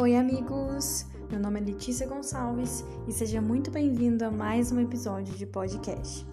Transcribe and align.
Oi, 0.00 0.16
amigos! 0.16 1.04
Meu 1.30 1.38
nome 1.38 1.60
é 1.60 1.62
Letícia 1.62 2.06
Gonçalves 2.06 2.82
e 3.06 3.12
seja 3.12 3.38
muito 3.38 3.70
bem-vindo 3.70 4.24
a 4.24 4.30
mais 4.30 4.72
um 4.72 4.80
episódio 4.80 5.34
de 5.34 5.44
podcast. 5.44 6.26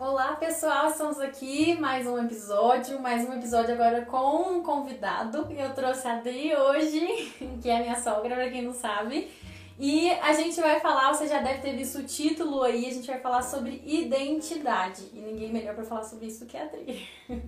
Olá, 0.00 0.34
pessoal! 0.34 0.88
Estamos 0.88 1.20
aqui 1.20 1.78
mais 1.78 2.08
um 2.08 2.18
episódio, 2.18 3.00
mais 3.00 3.24
um 3.28 3.34
episódio 3.34 3.74
agora 3.74 4.04
com 4.04 4.48
um 4.50 4.62
convidado. 4.64 5.46
Eu 5.48 5.72
trouxe 5.74 6.08
a 6.08 6.16
Adri 6.16 6.52
hoje, 6.52 7.32
que 7.62 7.70
é 7.70 7.82
minha 7.82 7.94
sogra, 7.94 8.34
pra 8.34 8.50
quem 8.50 8.62
não 8.62 8.74
sabe. 8.74 9.30
E 9.78 10.08
a 10.08 10.32
gente 10.32 10.60
vai 10.60 10.78
falar, 10.78 11.12
você 11.12 11.26
já 11.26 11.40
deve 11.40 11.60
ter 11.60 11.76
visto 11.76 11.98
o 11.98 12.04
título 12.04 12.62
aí, 12.62 12.86
a 12.86 12.92
gente 12.92 13.08
vai 13.08 13.18
falar 13.18 13.42
sobre 13.42 13.82
identidade. 13.84 15.02
E 15.12 15.18
ninguém 15.18 15.52
melhor 15.52 15.74
para 15.74 15.84
falar 15.84 16.04
sobre 16.04 16.26
isso 16.26 16.44
do 16.44 16.46
que 16.46 16.56
a 16.56 16.62
Adri. 16.62 17.08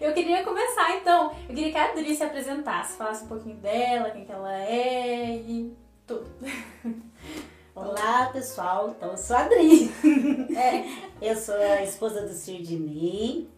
Eu 0.00 0.12
queria 0.12 0.44
começar 0.44 0.96
então, 0.96 1.32
eu 1.48 1.54
queria 1.54 1.72
que 1.72 1.78
a 1.78 1.90
Adri 1.90 2.14
se 2.14 2.22
apresentasse, 2.22 2.96
falasse 2.96 3.24
um 3.24 3.28
pouquinho 3.28 3.56
dela, 3.56 4.10
quem 4.10 4.24
que 4.24 4.32
ela 4.32 4.54
é 4.54 5.36
e 5.36 5.72
tudo. 6.06 6.30
Olá 7.74 8.30
pessoal, 8.32 8.94
então 8.96 9.10
eu 9.10 9.16
sou 9.16 9.36
a 9.36 9.40
Adri. 9.40 9.90
É, 10.54 10.84
eu 11.20 11.36
sou 11.36 11.54
a 11.56 11.82
esposa 11.82 12.22
do 12.22 12.32
Sirdini, 12.32 13.48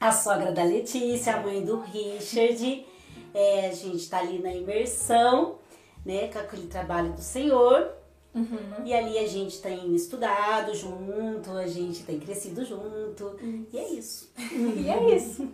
a 0.00 0.10
sogra 0.10 0.50
da 0.50 0.64
Letícia, 0.64 1.36
a 1.36 1.40
mãe 1.40 1.64
do 1.64 1.78
Richard. 1.80 2.86
É, 3.32 3.68
a 3.68 3.72
gente 3.72 3.96
está 3.96 4.18
ali 4.18 4.40
na 4.40 4.52
imersão 4.52 5.59
né, 6.04 6.28
com 6.28 6.38
aquele 6.38 6.66
trabalho 6.66 7.12
do 7.12 7.20
Senhor. 7.20 7.90
Uhum. 8.34 8.84
E 8.84 8.94
ali 8.94 9.18
a 9.18 9.26
gente 9.26 9.60
tem 9.60 9.94
estudado 9.94 10.74
junto, 10.74 11.50
a 11.50 11.66
gente 11.66 12.04
tem 12.04 12.18
crescido 12.18 12.64
junto. 12.64 13.36
E 13.72 13.78
é 13.78 13.88
isso. 13.88 14.32
e 14.38 14.88
é 14.88 15.16
isso. 15.16 15.48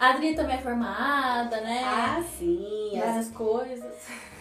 A 0.00 0.10
Adri 0.10 0.34
também 0.34 0.56
é 0.56 0.60
formada, 0.60 1.60
né? 1.60 1.82
Ah, 1.84 2.24
sim. 2.38 2.92
Várias 2.94 3.28
as... 3.28 3.32
coisas. 3.32 3.94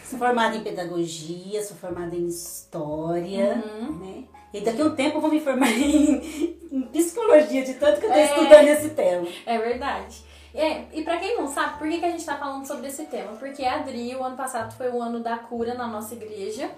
Sou 0.03 0.17
formada 0.17 0.55
em 0.57 0.63
pedagogia, 0.63 1.63
sou 1.63 1.77
formada 1.77 2.15
em 2.15 2.27
história, 2.27 3.63
uhum. 3.65 3.99
né? 3.99 4.23
E 4.53 4.61
daqui 4.61 4.81
a 4.81 4.85
um 4.85 4.95
tempo 4.95 5.17
eu 5.17 5.21
vou 5.21 5.29
me 5.29 5.39
formar 5.39 5.71
em, 5.77 6.57
em 6.71 6.81
psicologia, 6.83 7.63
de 7.63 7.75
tanto 7.75 7.99
que 7.99 8.05
eu 8.05 8.11
tô 8.11 8.17
é, 8.17 8.25
estudando 8.25 8.67
esse 8.67 8.89
tema. 8.89 9.27
É 9.45 9.57
verdade. 9.57 10.23
E 10.53 11.01
para 11.03 11.17
quem 11.17 11.37
não 11.37 11.47
sabe, 11.47 11.77
por 11.77 11.87
que, 11.87 11.99
que 11.99 12.05
a 12.05 12.11
gente 12.11 12.25
tá 12.25 12.37
falando 12.37 12.65
sobre 12.65 12.87
esse 12.87 13.05
tema? 13.05 13.33
Porque 13.33 13.63
a 13.63 13.75
Adri, 13.75 14.15
o 14.15 14.23
ano 14.23 14.35
passado 14.35 14.73
foi 14.75 14.89
o 14.89 15.01
ano 15.01 15.19
da 15.19 15.37
cura 15.37 15.73
na 15.73 15.87
nossa 15.87 16.13
igreja. 16.13 16.69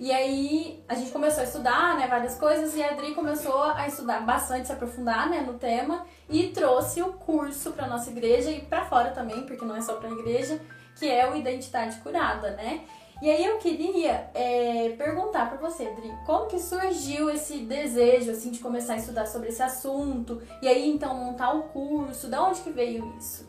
E 0.00 0.12
aí 0.12 0.82
a 0.88 0.94
gente 0.94 1.10
começou 1.10 1.40
a 1.40 1.44
estudar, 1.44 1.96
né, 1.96 2.06
várias 2.06 2.36
coisas, 2.36 2.74
e 2.76 2.82
a 2.82 2.90
Adri 2.90 3.14
começou 3.14 3.62
a 3.62 3.86
estudar 3.88 4.20
bastante, 4.20 4.68
se 4.68 4.72
aprofundar, 4.72 5.28
né, 5.28 5.40
no 5.40 5.54
tema, 5.54 6.06
e 6.30 6.48
trouxe 6.48 7.02
o 7.02 7.12
curso 7.14 7.72
para 7.72 7.88
nossa 7.88 8.08
igreja 8.10 8.50
e 8.50 8.60
para 8.60 8.84
fora 8.84 9.10
também, 9.10 9.44
porque 9.44 9.64
não 9.64 9.74
é 9.74 9.80
só 9.80 9.94
para 9.94 10.08
a 10.08 10.12
igreja, 10.12 10.60
que 10.96 11.08
é 11.10 11.28
o 11.28 11.36
Identidade 11.36 11.96
Curada, 11.98 12.52
né? 12.52 12.84
E 13.20 13.28
aí 13.28 13.44
eu 13.44 13.58
queria 13.58 14.30
é, 14.32 14.94
perguntar 14.96 15.48
para 15.48 15.58
você, 15.58 15.88
Adri, 15.88 16.12
como 16.24 16.46
que 16.46 16.60
surgiu 16.60 17.28
esse 17.28 17.58
desejo 17.58 18.30
assim 18.30 18.50
de 18.50 18.60
começar 18.60 18.92
a 18.94 18.96
estudar 18.96 19.26
sobre 19.26 19.48
esse 19.48 19.60
assunto 19.60 20.40
e 20.62 20.68
aí 20.68 20.88
então 20.88 21.14
montar 21.14 21.52
o 21.52 21.64
curso? 21.64 22.28
Da 22.28 22.44
onde 22.44 22.60
que 22.60 22.70
veio 22.70 23.12
isso? 23.18 23.48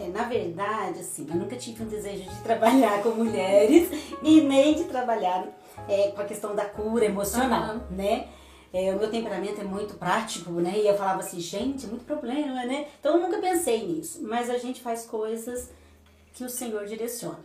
É, 0.00 0.08
na 0.08 0.24
verdade, 0.24 1.00
assim, 1.00 1.26
eu 1.28 1.36
nunca 1.36 1.54
tive 1.54 1.82
um 1.82 1.86
desejo 1.86 2.22
de 2.22 2.36
trabalhar 2.42 3.02
com 3.02 3.10
mulheres 3.10 3.90
e 4.22 4.40
nem 4.40 4.74
de 4.74 4.84
trabalhar 4.84 5.46
é, 5.86 6.10
com 6.10 6.22
a 6.22 6.24
questão 6.24 6.54
da 6.54 6.64
cura 6.64 7.04
emocional, 7.04 7.74
uhum. 7.74 7.96
né? 7.96 8.28
É, 8.72 8.92
o 8.92 8.98
meu 8.98 9.08
temperamento 9.08 9.60
é 9.60 9.64
muito 9.64 9.94
prático, 9.94 10.50
né? 10.50 10.72
E 10.76 10.88
eu 10.88 10.96
falava 10.96 11.20
assim, 11.20 11.38
gente, 11.38 11.86
muito 11.86 12.04
problema, 12.04 12.64
né? 12.64 12.88
Então 12.98 13.16
eu 13.16 13.20
nunca 13.20 13.38
pensei 13.38 13.86
nisso. 13.86 14.20
Mas 14.22 14.50
a 14.50 14.58
gente 14.58 14.80
faz 14.80 15.06
coisas 15.06 15.70
que 16.32 16.42
o 16.42 16.48
Senhor 16.48 16.84
direciona. 16.84 17.38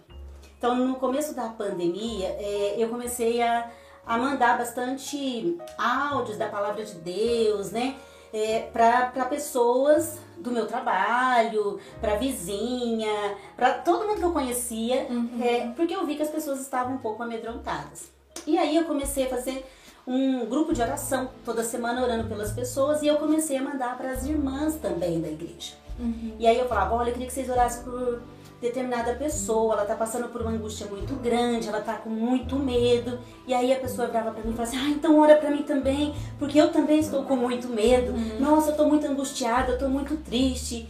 Então, 0.60 0.76
no 0.76 0.96
começo 0.96 1.34
da 1.34 1.48
pandemia, 1.48 2.28
é, 2.38 2.76
eu 2.78 2.90
comecei 2.90 3.42
a, 3.42 3.72
a 4.06 4.18
mandar 4.18 4.58
bastante 4.58 5.58
áudios 5.78 6.38
da 6.38 6.50
palavra 6.50 6.84
de 6.84 6.96
Deus, 6.96 7.72
né? 7.72 7.96
É, 8.34 8.68
para 8.74 9.26
pessoas 9.30 10.20
do 10.38 10.52
meu 10.52 10.68
trabalho, 10.68 11.80
para 12.02 12.16
vizinha, 12.16 13.38
para 13.56 13.74
todo 13.76 14.06
mundo 14.06 14.20
que 14.20 14.26
eu 14.26 14.34
conhecia, 14.34 15.08
uhum. 15.10 15.40
é, 15.42 15.72
porque 15.76 15.96
eu 15.96 16.06
vi 16.06 16.16
que 16.16 16.24
as 16.24 16.30
pessoas 16.30 16.60
estavam 16.60 16.96
um 16.96 17.00
pouco 17.00 17.24
amedrontadas. 17.24 18.12
E 18.46 18.58
aí 18.58 18.76
eu 18.76 18.84
comecei 18.84 19.28
a 19.28 19.30
fazer 19.30 19.66
um 20.06 20.46
grupo 20.46 20.74
de 20.74 20.82
oração, 20.82 21.30
toda 21.46 21.64
semana 21.64 22.04
orando 22.04 22.28
pelas 22.28 22.52
pessoas, 22.52 23.02
e 23.02 23.08
eu 23.08 23.16
comecei 23.16 23.58
a 23.58 23.64
mandar 23.64 23.98
para 23.98 24.12
as 24.12 24.26
irmãs 24.26 24.76
também 24.76 25.22
da 25.22 25.30
igreja. 25.30 25.74
Uhum. 25.98 26.36
E 26.38 26.46
aí 26.46 26.60
eu 26.60 26.68
falava, 26.68 26.96
olha, 26.96 27.10
eu 27.10 27.14
queria 27.14 27.28
que 27.28 27.34
vocês 27.34 27.50
orassem 27.50 27.84
por 27.84 28.22
determinada 28.62 29.14
pessoa, 29.14 29.74
ela 29.74 29.86
tá 29.86 29.96
passando 29.96 30.28
por 30.30 30.42
uma 30.42 30.52
angústia 30.52 30.86
muito 30.88 31.14
grande, 31.16 31.68
ela 31.68 31.82
tá 31.82 31.94
com 31.94 32.10
muito 32.10 32.56
medo, 32.58 33.20
e 33.48 33.54
aí 33.54 33.72
a 33.72 33.80
pessoa 33.80 34.08
virava 34.08 34.32
para 34.32 34.44
mim 34.44 34.52
e 34.52 34.54
falava 34.54 34.76
assim: 34.76 34.86
"Ah, 34.86 34.90
então 34.90 35.20
ora 35.20 35.36
para 35.36 35.50
mim 35.50 35.64
também, 35.64 36.14
porque 36.38 36.60
eu 36.60 36.72
também 36.72 37.00
estou 37.00 37.24
com 37.24 37.36
muito 37.36 37.68
medo. 37.70 38.12
Uhum. 38.12 38.40
Nossa, 38.40 38.72
eu 38.72 38.76
tô 38.76 38.86
muito 38.86 39.08
angustiada, 39.08 39.72
eu 39.72 39.78
tô 39.78 39.88
muito 39.88 40.18
triste". 40.18 40.88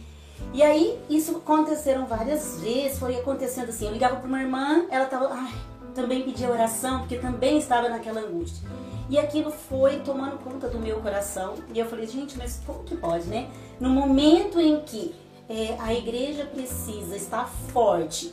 E 0.52 0.62
aí 0.62 0.98
isso 1.08 1.36
aconteceram 1.36 2.06
várias 2.06 2.60
vezes, 2.60 2.98
foi 2.98 3.16
acontecendo 3.16 3.68
assim, 3.68 3.86
eu 3.86 3.92
ligava 3.92 4.16
para 4.16 4.26
uma 4.26 4.40
irmã, 4.40 4.84
ela 4.90 5.04
tava, 5.04 5.28
ai, 5.32 5.54
também 5.94 6.22
pedia 6.22 6.50
oração, 6.50 7.00
porque 7.00 7.16
também 7.16 7.58
estava 7.58 7.88
naquela 7.88 8.20
angústia. 8.20 8.68
E 9.08 9.18
aquilo 9.18 9.50
foi 9.50 9.98
tomando 10.00 10.38
conta 10.38 10.68
do 10.68 10.78
meu 10.78 11.00
coração. 11.00 11.54
E 11.74 11.78
eu 11.78 11.86
falei, 11.86 12.06
gente, 12.06 12.38
mas 12.38 12.60
como 12.64 12.84
que 12.84 12.96
pode, 12.96 13.26
né? 13.26 13.48
No 13.80 13.90
momento 13.90 14.60
em 14.60 14.80
que 14.80 15.12
é, 15.50 15.76
a 15.80 15.92
igreja 15.92 16.44
precisa 16.44 17.16
estar 17.16 17.44
forte 17.72 18.32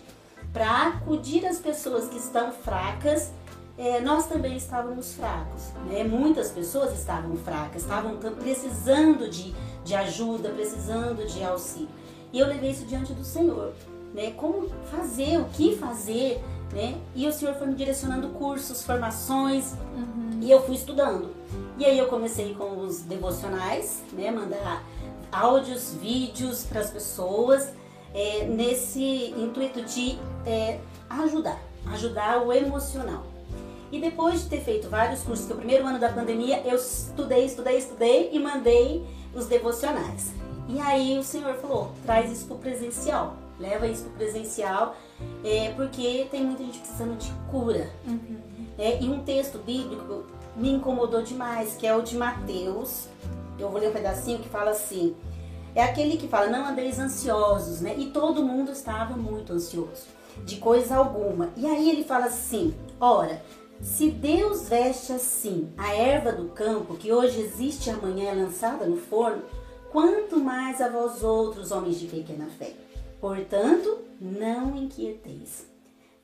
para 0.54 0.90
acudir 0.90 1.48
as 1.48 1.58
pessoas 1.58 2.08
que 2.08 2.18
estão 2.18 2.52
fracas. 2.52 3.32
É, 3.76 4.00
nós 4.00 4.28
também 4.28 4.56
estávamos 4.56 5.16
fracos, 5.16 5.72
né? 5.88 6.04
Muitas 6.04 6.52
pessoas 6.52 6.98
estavam 6.98 7.36
fracas, 7.38 7.82
estavam 7.82 8.18
precisando 8.18 9.30
de, 9.30 9.54
de 9.84 9.96
ajuda, 9.96 10.50
precisando 10.50 11.26
de 11.28 11.44
auxílio. 11.44 11.90
E 12.32 12.40
eu 12.40 12.48
levei 12.48 12.72
isso 12.72 12.86
diante 12.86 13.14
do 13.14 13.24
Senhor, 13.24 13.74
né? 14.14 14.32
Como 14.32 14.70
fazer, 14.92 15.40
o 15.40 15.46
que 15.46 15.76
fazer, 15.76 16.40
né? 16.72 17.00
E 17.16 17.28
o 17.28 17.34
Senhor 17.34 17.56
foi 17.56 17.68
me 17.68 17.76
direcionando 17.76 18.30
cursos, 18.30 18.84
formações, 18.84 19.74
uhum. 19.96 20.40
e 20.42 20.52
eu 20.52 20.64
fui 20.64 20.76
estudando. 20.76 21.32
E 21.80 21.86
aí 21.86 21.98
eu 21.98 22.08
comecei 22.08 22.54
com 22.56 22.80
os 22.80 23.02
devocionais, 23.02 24.04
né? 24.14 24.32
Mandar 24.32 24.84
áudios, 25.32 25.94
vídeos 25.94 26.64
para 26.64 26.82
as 26.82 26.90
pessoas, 26.90 27.74
é, 28.14 28.46
nesse 28.46 29.34
intuito 29.38 29.82
de 29.84 30.18
é, 30.46 30.80
ajudar, 31.10 31.62
ajudar 31.88 32.44
o 32.44 32.52
emocional. 32.54 33.24
E 33.92 34.00
depois 34.00 34.44
de 34.44 34.50
ter 34.50 34.62
feito 34.62 34.90
vários 34.90 35.22
cursos, 35.24 35.46
que 35.46 35.54
o 35.54 35.56
primeiro 35.56 35.86
ano 35.86 36.00
da 36.00 36.10
pandemia 36.10 36.62
eu 36.66 36.76
estudei, 36.76 37.46
estudei, 37.46 37.78
estudei 37.78 38.30
e 38.34 38.40
mandei 38.40 39.06
os 39.34 39.46
devocionais. 39.46 40.34
E 40.68 40.80
aí 40.80 41.18
o 41.18 41.24
Senhor 41.24 41.56
falou: 41.56 41.92
traz 42.06 42.32
isso 42.32 42.46
para 42.48 42.56
o 42.56 42.60
presencial, 42.60 43.38
leva 43.58 43.88
isso 43.88 44.04
para 44.04 44.12
o 44.12 44.16
presencial, 44.16 44.98
é, 45.44 45.72
porque 45.76 46.28
tem 46.30 46.44
muita 46.44 46.64
gente 46.64 46.80
precisando 46.80 47.18
de 47.18 47.32
cura. 47.50 47.90
Uhum. 48.06 48.38
É, 48.78 49.02
e 49.02 49.10
um 49.10 49.24
texto 49.24 49.58
bíblico 49.60 50.26
me 50.56 50.72
incomodou 50.72 51.22
demais, 51.22 51.76
que 51.76 51.88
é 51.88 51.96
o 51.96 52.02
de 52.02 52.18
Mateus 52.18 53.08
eu 53.59 53.69
vou 53.69 53.79
ler 53.79 53.90
um 53.90 53.94
pedacinho 53.94 54.40
que 54.40 54.50
fala 54.50 54.72
assim: 54.72 55.16
é 55.75 55.84
aquele 55.84 56.18
que 56.18 56.28
fala, 56.28 56.47
não 56.47 56.66
andeis 56.66 57.00
ansiosos, 57.00 57.81
né? 57.81 57.95
E 57.97 58.07
todo 58.07 58.44
mundo 58.44 58.72
estava 58.72 59.16
muito 59.16 59.53
ansioso, 59.53 60.07
de 60.44 60.57
coisa 60.57 60.95
alguma. 60.95 61.50
E 61.56 61.66
aí 61.66 61.90
ele 61.90 62.03
fala 62.03 62.25
assim: 62.25 62.73
ora, 63.00 63.41
se 63.81 64.09
Deus 64.09 64.68
veste 64.69 65.13
assim 65.13 65.69
a 65.78 65.94
erva 65.94 66.31
do 66.31 66.50
campo, 66.50 66.95
que 66.95 67.12
hoje 67.12 67.39
existe 67.39 67.89
e 67.89 67.94
amanhã 67.94 68.31
é 68.31 68.33
lançada 68.33 68.86
no 68.86 68.98
forno, 68.98 69.44
quanto 69.92 70.39
mais 70.39 70.81
a 70.81 70.89
vós 70.89 71.24
outros, 71.24 71.71
homens 71.71 72.00
de 72.00 72.07
pequena 72.07 72.48
fé. 72.57 72.74
Portanto, 73.21 74.00
não 74.19 74.75
inquieteis, 74.75 75.68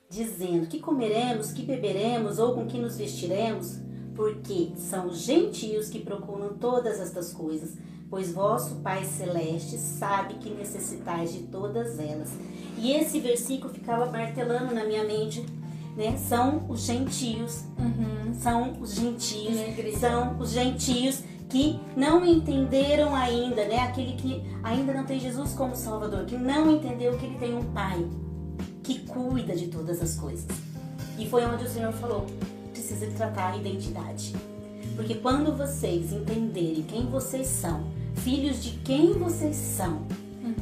dizendo 0.09 0.67
que 0.67 0.79
comeremos, 0.79 1.51
que 1.51 1.63
beberemos 1.63 2.39
ou 2.39 2.55
com 2.55 2.65
que 2.65 2.77
nos 2.77 2.97
vestiremos 2.97 3.79
porque 4.15 4.71
são 4.77 5.07
os 5.07 5.19
gentios 5.19 5.89
que 5.89 5.99
procuram 5.99 6.53
todas 6.53 6.99
estas 6.99 7.33
coisas, 7.33 7.71
pois 8.09 8.31
vosso 8.31 8.75
Pai 8.75 9.03
Celeste 9.03 9.77
sabe 9.77 10.35
que 10.35 10.49
necessitais 10.49 11.33
de 11.33 11.39
todas 11.43 11.99
elas. 11.99 12.29
E 12.77 12.91
esse 12.91 13.19
versículo 13.19 13.73
ficava 13.73 14.05
martelando 14.05 14.73
na 14.73 14.83
minha 14.83 15.03
mente, 15.03 15.45
né? 15.95 16.17
São 16.17 16.65
os 16.69 16.81
gentios, 16.81 17.63
uhum. 17.77 18.33
são 18.33 18.79
os 18.81 18.93
gentios, 18.93 19.55
são 19.99 20.37
os 20.39 20.51
gentios 20.51 21.23
que 21.49 21.79
não 21.95 22.25
entenderam 22.25 23.15
ainda, 23.15 23.65
né? 23.65 23.79
Aquele 23.79 24.13
que 24.13 24.43
ainda 24.63 24.93
não 24.93 25.05
tem 25.05 25.19
Jesus 25.19 25.53
como 25.53 25.75
Salvador, 25.75 26.25
que 26.25 26.35
não 26.35 26.69
entendeu 26.71 27.17
que 27.17 27.25
ele 27.25 27.37
tem 27.37 27.55
um 27.55 27.63
Pai 27.65 28.05
que 28.81 28.99
cuida 28.99 29.55
de 29.55 29.67
todas 29.67 30.01
as 30.01 30.15
coisas. 30.15 30.47
E 31.17 31.27
foi 31.29 31.45
onde 31.45 31.63
o 31.63 31.69
Senhor 31.69 31.93
falou: 31.93 32.25
precisa 32.83 33.07
tratar 33.15 33.53
a 33.53 33.57
identidade. 33.57 34.35
Porque 34.95 35.15
quando 35.15 35.55
vocês 35.55 36.11
entenderem 36.11 36.83
quem 36.83 37.05
vocês 37.07 37.47
são, 37.47 37.85
filhos 38.15 38.61
de 38.61 38.71
quem 38.79 39.13
vocês 39.13 39.55
são. 39.55 40.01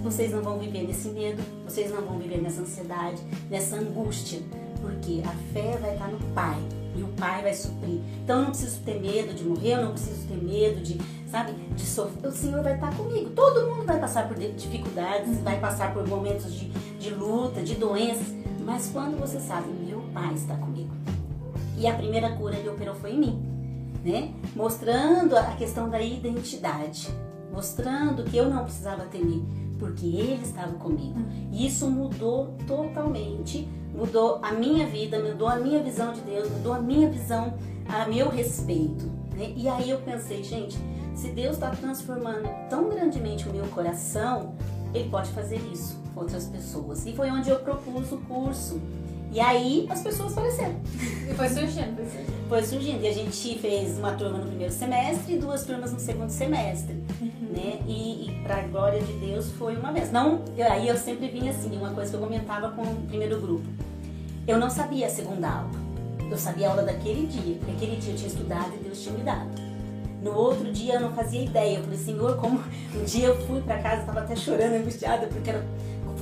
Vocês 0.04 0.32
não 0.32 0.42
vão 0.42 0.60
viver 0.60 0.84
nesse 0.84 1.10
medo, 1.10 1.42
vocês 1.66 1.92
não 1.92 2.02
vão 2.02 2.18
viver 2.20 2.42
nessa 2.42 2.62
ansiedade, 2.62 3.22
nessa 3.50 3.76
angústia, 3.76 4.40
porque 4.80 5.22
a 5.26 5.54
fé 5.54 5.78
vai 5.78 5.94
estar 5.94 6.08
no 6.08 6.20
Pai 6.34 6.60
e 6.96 7.02
o 7.04 7.08
Pai 7.10 7.42
vai 7.42 7.54
suprir. 7.54 8.00
Então 8.24 8.38
eu 8.38 8.44
não 8.44 8.50
preciso 8.52 8.80
ter 8.82 9.00
medo 9.00 9.34
de 9.34 9.44
morrer, 9.44 9.74
eu 9.74 9.86
não 9.86 9.92
preciso 9.92 10.28
ter 10.28 10.38
medo 10.38 10.82
de, 10.82 10.98
sabe, 11.30 11.54
de 11.76 11.86
sofrer. 11.86 12.30
O 12.30 12.32
Senhor 12.32 12.64
vai 12.64 12.76
estar 12.76 12.96
comigo. 12.96 13.32
Todo 13.32 13.68
mundo 13.68 13.86
vai 13.86 14.00
passar 14.00 14.28
por 14.28 14.38
dificuldades, 14.38 15.40
vai 15.42 15.60
passar 15.60 15.94
por 15.94 16.08
momentos 16.08 16.54
de, 16.54 16.70
de 17.00 17.10
luta, 17.12 17.62
de 17.62 17.76
doenças, 17.76 18.28
mas 18.64 18.90
quando 18.92 19.20
você 19.20 19.40
sabe, 19.40 19.68
meu 19.86 20.02
Pai 20.14 20.34
está 20.34 20.56
comigo. 20.56 21.01
E 21.82 21.88
a 21.88 21.96
primeira 21.96 22.30
cura 22.36 22.56
ele 22.56 22.70
operou 22.70 22.96
foi 22.96 23.12
em 23.12 23.20
mim, 23.20 23.44
né? 24.06 24.32
Mostrando 24.56 25.36
a 25.36 25.56
questão 25.56 25.90
da 25.90 26.02
identidade, 26.02 27.10
mostrando 27.52 28.24
que 28.24 28.38
eu 28.38 28.50
não 28.50 28.64
precisava 28.64 29.06
temer, 29.06 29.42
porque 29.80 30.06
ele 30.06 30.44
estava 30.44 30.74
comigo. 30.74 31.20
E 31.52 31.66
isso 31.66 31.90
mudou 31.90 32.56
totalmente 32.68 33.68
mudou 33.94 34.40
a 34.42 34.54
minha 34.54 34.88
vida, 34.88 35.20
mudou 35.20 35.48
a 35.48 35.58
minha 35.58 35.82
visão 35.82 36.14
de 36.14 36.22
Deus, 36.22 36.50
mudou 36.50 36.74
a 36.74 36.80
minha 36.80 37.10
visão 37.10 37.54
a 37.88 38.06
meu 38.08 38.30
respeito. 38.30 39.06
Né? 39.36 39.54
E 39.56 39.68
aí 39.68 39.90
eu 39.90 40.00
pensei, 40.00 40.44
gente, 40.44 40.78
se 41.16 41.30
Deus 41.30 41.54
está 41.54 41.70
transformando 41.72 42.50
tão 42.70 42.90
grandemente 42.90 43.48
o 43.48 43.52
meu 43.52 43.66
coração, 43.68 44.56
Ele 44.94 45.10
pode 45.10 45.30
fazer 45.32 45.58
isso 45.72 46.00
com 46.14 46.22
outras 46.22 46.46
pessoas. 46.48 47.06
E 47.06 47.14
foi 47.14 47.30
onde 47.30 47.50
eu 47.50 47.60
propus 47.60 48.12
o 48.12 48.18
curso. 48.20 48.80
E 49.32 49.40
aí 49.40 49.88
as 49.90 50.02
pessoas 50.02 50.34
apareceram. 50.34 50.76
E 51.30 51.34
foi 51.34 51.48
surgindo, 51.48 51.96
foi 51.96 52.06
surgindo. 52.06 52.50
Foi 52.50 52.64
surgindo. 52.64 53.04
E 53.04 53.08
a 53.08 53.14
gente 53.14 53.60
fez 53.60 53.98
uma 53.98 54.12
turma 54.12 54.40
no 54.40 54.46
primeiro 54.46 54.74
semestre 54.74 55.36
e 55.36 55.38
duas 55.38 55.64
turmas 55.64 55.94
no 55.94 56.00
segundo 56.00 56.30
semestre. 56.30 57.02
Uhum. 57.22 57.48
Né? 57.50 57.80
E, 57.88 58.30
e 58.30 58.42
para 58.44 58.58
a 58.58 58.62
glória 58.64 59.02
de 59.02 59.14
Deus 59.14 59.50
foi 59.52 59.78
uma 59.78 59.94
vez. 59.94 60.12
Não, 60.12 60.42
eu, 60.58 60.70
aí 60.70 60.86
eu 60.86 60.98
sempre 60.98 61.30
vinha 61.30 61.52
assim, 61.52 61.78
uma 61.78 61.92
coisa 61.92 62.10
que 62.10 62.18
eu 62.18 62.22
comentava 62.22 62.72
com 62.72 62.82
o 62.82 62.96
primeiro 63.08 63.40
grupo. 63.40 63.66
Eu 64.46 64.58
não 64.60 64.70
sabia 64.70 65.08
a 65.08 65.10
segunda 65.10 65.50
aula. 65.50 65.72
Eu 66.30 66.38
sabia 66.38 66.68
a 66.68 66.72
aula 66.72 66.84
daquele 66.84 67.26
dia. 67.26 67.56
Porque 67.56 67.72
aquele 67.72 67.96
dia 67.96 68.12
eu 68.12 68.18
tinha 68.18 68.28
estudado 68.28 68.72
e 68.76 68.84
Deus 68.84 69.02
tinha 69.02 69.16
me 69.16 69.24
dado. 69.24 69.50
No 70.22 70.36
outro 70.36 70.72
dia 70.74 70.96
eu 70.96 71.00
não 71.00 71.14
fazia 71.14 71.42
ideia. 71.42 71.78
Eu 71.78 71.84
falei, 71.84 72.00
Senhor, 72.00 72.36
como. 72.36 72.62
Um 72.94 73.06
dia 73.06 73.28
eu 73.28 73.48
fui 73.48 73.62
para 73.62 73.78
casa, 73.82 74.02
estava 74.02 74.20
até 74.20 74.36
chorando, 74.36 74.74
angustiada, 74.74 75.26
porque 75.28 75.50
era 75.50 75.66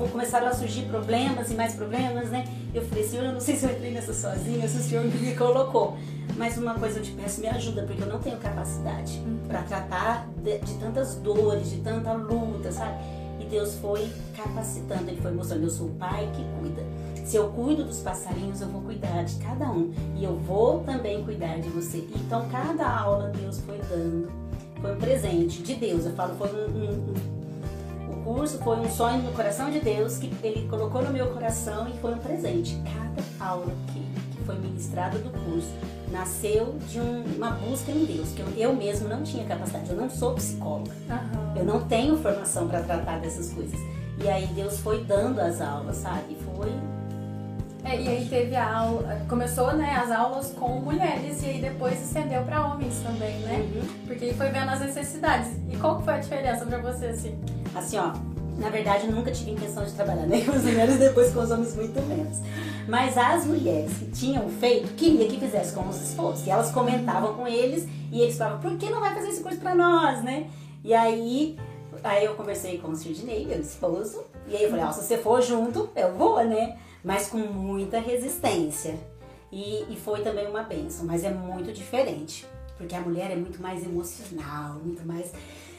começaram 0.08 0.48
a 0.48 0.54
surgir 0.54 0.84
problemas 0.84 1.52
e 1.52 1.56
mais 1.56 1.74
problemas, 1.74 2.30
né? 2.30 2.46
Eu 2.74 2.86
falei, 2.86 3.04
Senhor, 3.04 3.26
eu 3.26 3.34
não 3.34 3.40
sei 3.40 3.56
se 3.56 3.66
eu 3.66 3.72
entrei 3.72 3.92
nessa 3.92 4.14
sozinha, 4.14 4.68
se 4.68 4.78
o 4.78 4.82
Senhor 4.82 5.04
me 5.04 5.34
colocou. 5.36 5.98
Mas 6.38 6.58
uma 6.58 6.76
coisa 6.76 7.00
eu 7.00 7.04
te 7.04 7.12
peço, 7.12 7.42
me 7.42 7.48
ajuda, 7.48 7.84
porque 7.84 8.02
eu 8.02 8.08
não 8.08 8.20
tenho 8.20 8.38
capacidade 8.38 9.22
para 9.48 9.64
tratar 9.64 10.28
de, 10.38 10.60
de, 10.60 10.74
tantas 10.76 11.16
dores, 11.16 11.70
de 11.70 11.78
tanta 11.82 12.14
luta, 12.14 12.72
sabe? 12.72 12.98
E 13.42 13.46
Deus 13.46 13.76
foi 13.76 14.10
capacitando, 14.38 15.10
Ele 15.10 15.20
foi 15.22 15.32
mostrando, 15.32 15.64
eu 15.64 15.70
sou 15.70 15.88
o 15.88 15.92
Pai 15.96 16.30
que 16.34 16.46
cuida. 16.60 16.84
Se 17.30 17.36
eu 17.36 17.50
cuido 17.50 17.84
dos 17.84 18.00
passarinhos, 18.00 18.60
eu 18.62 18.68
vou 18.70 18.82
cuidar 18.82 19.24
de 19.24 19.36
cada 19.36 19.70
um. 19.70 19.94
E 20.16 20.24
eu 20.24 20.36
vou 20.36 20.80
também 20.80 21.24
cuidar 21.24 21.60
de 21.60 21.70
você. 21.70 22.08
Então, 22.16 22.48
cada 22.50 22.90
aula 22.90 23.32
Deus 23.36 23.60
foi 23.60 23.78
dando. 23.90 24.32
Foi 24.82 24.96
um 24.96 24.98
presente 24.98 25.62
de 25.62 25.76
Deus. 25.76 26.06
Eu 26.06 26.14
falo, 26.14 26.36
foi 26.36 26.50
um, 26.52 26.86
um, 26.86 27.14
curso 28.34 28.60
foi 28.60 28.78
um 28.78 28.88
sonho 28.88 29.24
no 29.24 29.32
coração 29.32 29.72
de 29.72 29.80
Deus 29.80 30.20
que 30.20 30.32
Ele 30.44 30.68
colocou 30.68 31.02
no 31.02 31.10
meu 31.12 31.32
coração 31.32 31.88
e 31.90 31.98
foi 31.98 32.14
um 32.14 32.20
presente. 32.20 32.80
Cada 32.86 33.44
aula 33.44 33.74
que, 33.88 34.00
que 34.38 34.44
foi 34.46 34.56
ministrada 34.60 35.18
do 35.18 35.32
curso 35.32 35.74
nasceu 36.12 36.76
de 36.88 37.00
um, 37.00 37.24
uma 37.36 37.50
busca 37.50 37.92
em 37.92 38.06
Deus, 38.06 38.30
que 38.30 38.42
eu, 38.42 38.48
eu 38.56 38.76
mesmo 38.76 39.10
não 39.10 39.24
tinha 39.24 39.44
capacidade. 39.46 39.90
Eu 39.90 39.96
não 39.96 40.12
sou 40.12 40.36
psicóloga. 40.36 40.92
Uhum. 41.10 41.58
Eu 41.58 41.66
não 41.66 41.82
tenho 41.88 42.18
formação 42.18 42.68
para 42.68 42.84
tratar 42.84 43.20
dessas 43.20 43.52
coisas. 43.52 43.80
E 44.24 44.30
aí 44.30 44.46
Deus 44.48 44.78
foi 44.80 45.04
dando 45.04 45.40
as 45.40 45.60
aulas, 45.60 45.98
sabe? 45.98 46.38
É, 47.90 48.00
e 48.00 48.08
aí 48.08 48.28
teve 48.30 48.56
a 48.56 48.72
aula, 48.72 49.20
começou 49.28 49.74
né, 49.74 49.96
as 49.96 50.12
aulas 50.12 50.52
com 50.52 50.80
mulheres 50.80 51.42
e 51.42 51.48
aí 51.48 51.60
depois 51.60 52.00
estendeu 52.00 52.44
para 52.44 52.64
homens 52.68 53.00
também, 53.00 53.40
né? 53.40 53.68
Uhum. 53.74 53.82
Porque 54.06 54.32
foi 54.34 54.50
vendo 54.50 54.70
as 54.70 54.80
necessidades. 54.80 55.54
E 55.68 55.76
qual 55.76 56.00
foi 56.00 56.14
a 56.14 56.18
diferença 56.20 56.68
para 56.68 56.78
você, 56.78 57.08
assim? 57.08 57.36
Assim, 57.74 57.98
ó, 57.98 58.14
na 58.60 58.70
verdade 58.70 59.08
eu 59.08 59.12
nunca 59.12 59.32
tive 59.32 59.52
intenção 59.52 59.84
de 59.84 59.92
trabalhar 59.94 60.28
nem 60.28 60.46
com 60.46 60.52
as 60.52 60.64
mulheres, 60.66 61.00
depois 61.00 61.34
com 61.34 61.40
os 61.40 61.50
homens 61.50 61.76
muito 61.76 62.00
menos. 62.04 62.38
Mas 62.88 63.18
as 63.18 63.48
mulheres 63.48 63.92
que 63.98 64.06
tinham 64.12 64.48
feito, 64.50 64.94
queria 64.94 65.28
que 65.28 65.40
fizesse 65.40 65.74
com 65.74 65.90
os 65.90 66.00
esposos. 66.00 66.46
E 66.46 66.52
elas 66.52 66.72
comentavam 66.72 67.34
com 67.34 67.48
eles 67.48 67.88
e 68.12 68.22
eles 68.22 68.38
falavam, 68.38 68.60
por 68.60 68.78
que 68.78 68.88
não 68.92 69.00
vai 69.00 69.16
fazer 69.16 69.30
esse 69.30 69.42
curso 69.42 69.58
para 69.58 69.74
nós, 69.74 70.24
né? 70.24 70.48
E 70.84 70.94
aí, 70.94 71.58
aí 72.04 72.24
eu 72.24 72.36
conversei 72.36 72.78
com 72.78 72.90
o 72.90 72.96
Sidney, 72.96 73.48
meu 73.48 73.60
esposo, 73.60 74.24
e 74.48 74.56
aí 74.56 74.64
eu 74.66 74.70
falei, 74.70 74.86
ó, 74.86 74.92
se 74.92 75.04
você 75.04 75.18
for 75.18 75.42
junto, 75.42 75.90
eu 75.96 76.14
vou, 76.14 76.44
né? 76.46 76.78
Mas 77.04 77.28
com 77.28 77.38
muita 77.38 78.00
resistência. 78.00 79.00
E, 79.52 79.86
e 79.90 79.96
foi 79.96 80.22
também 80.22 80.48
uma 80.48 80.64
benção, 80.64 81.06
mas 81.06 81.24
é 81.24 81.32
muito 81.32 81.74
diferente, 81.74 82.46
porque 82.78 82.96
a 82.96 83.02
mulher 83.02 83.32
é 83.32 83.36
muito 83.36 83.62
mais 83.62 83.84
emocional, 83.84 84.76
muito 84.76 85.06
mais 85.06 85.32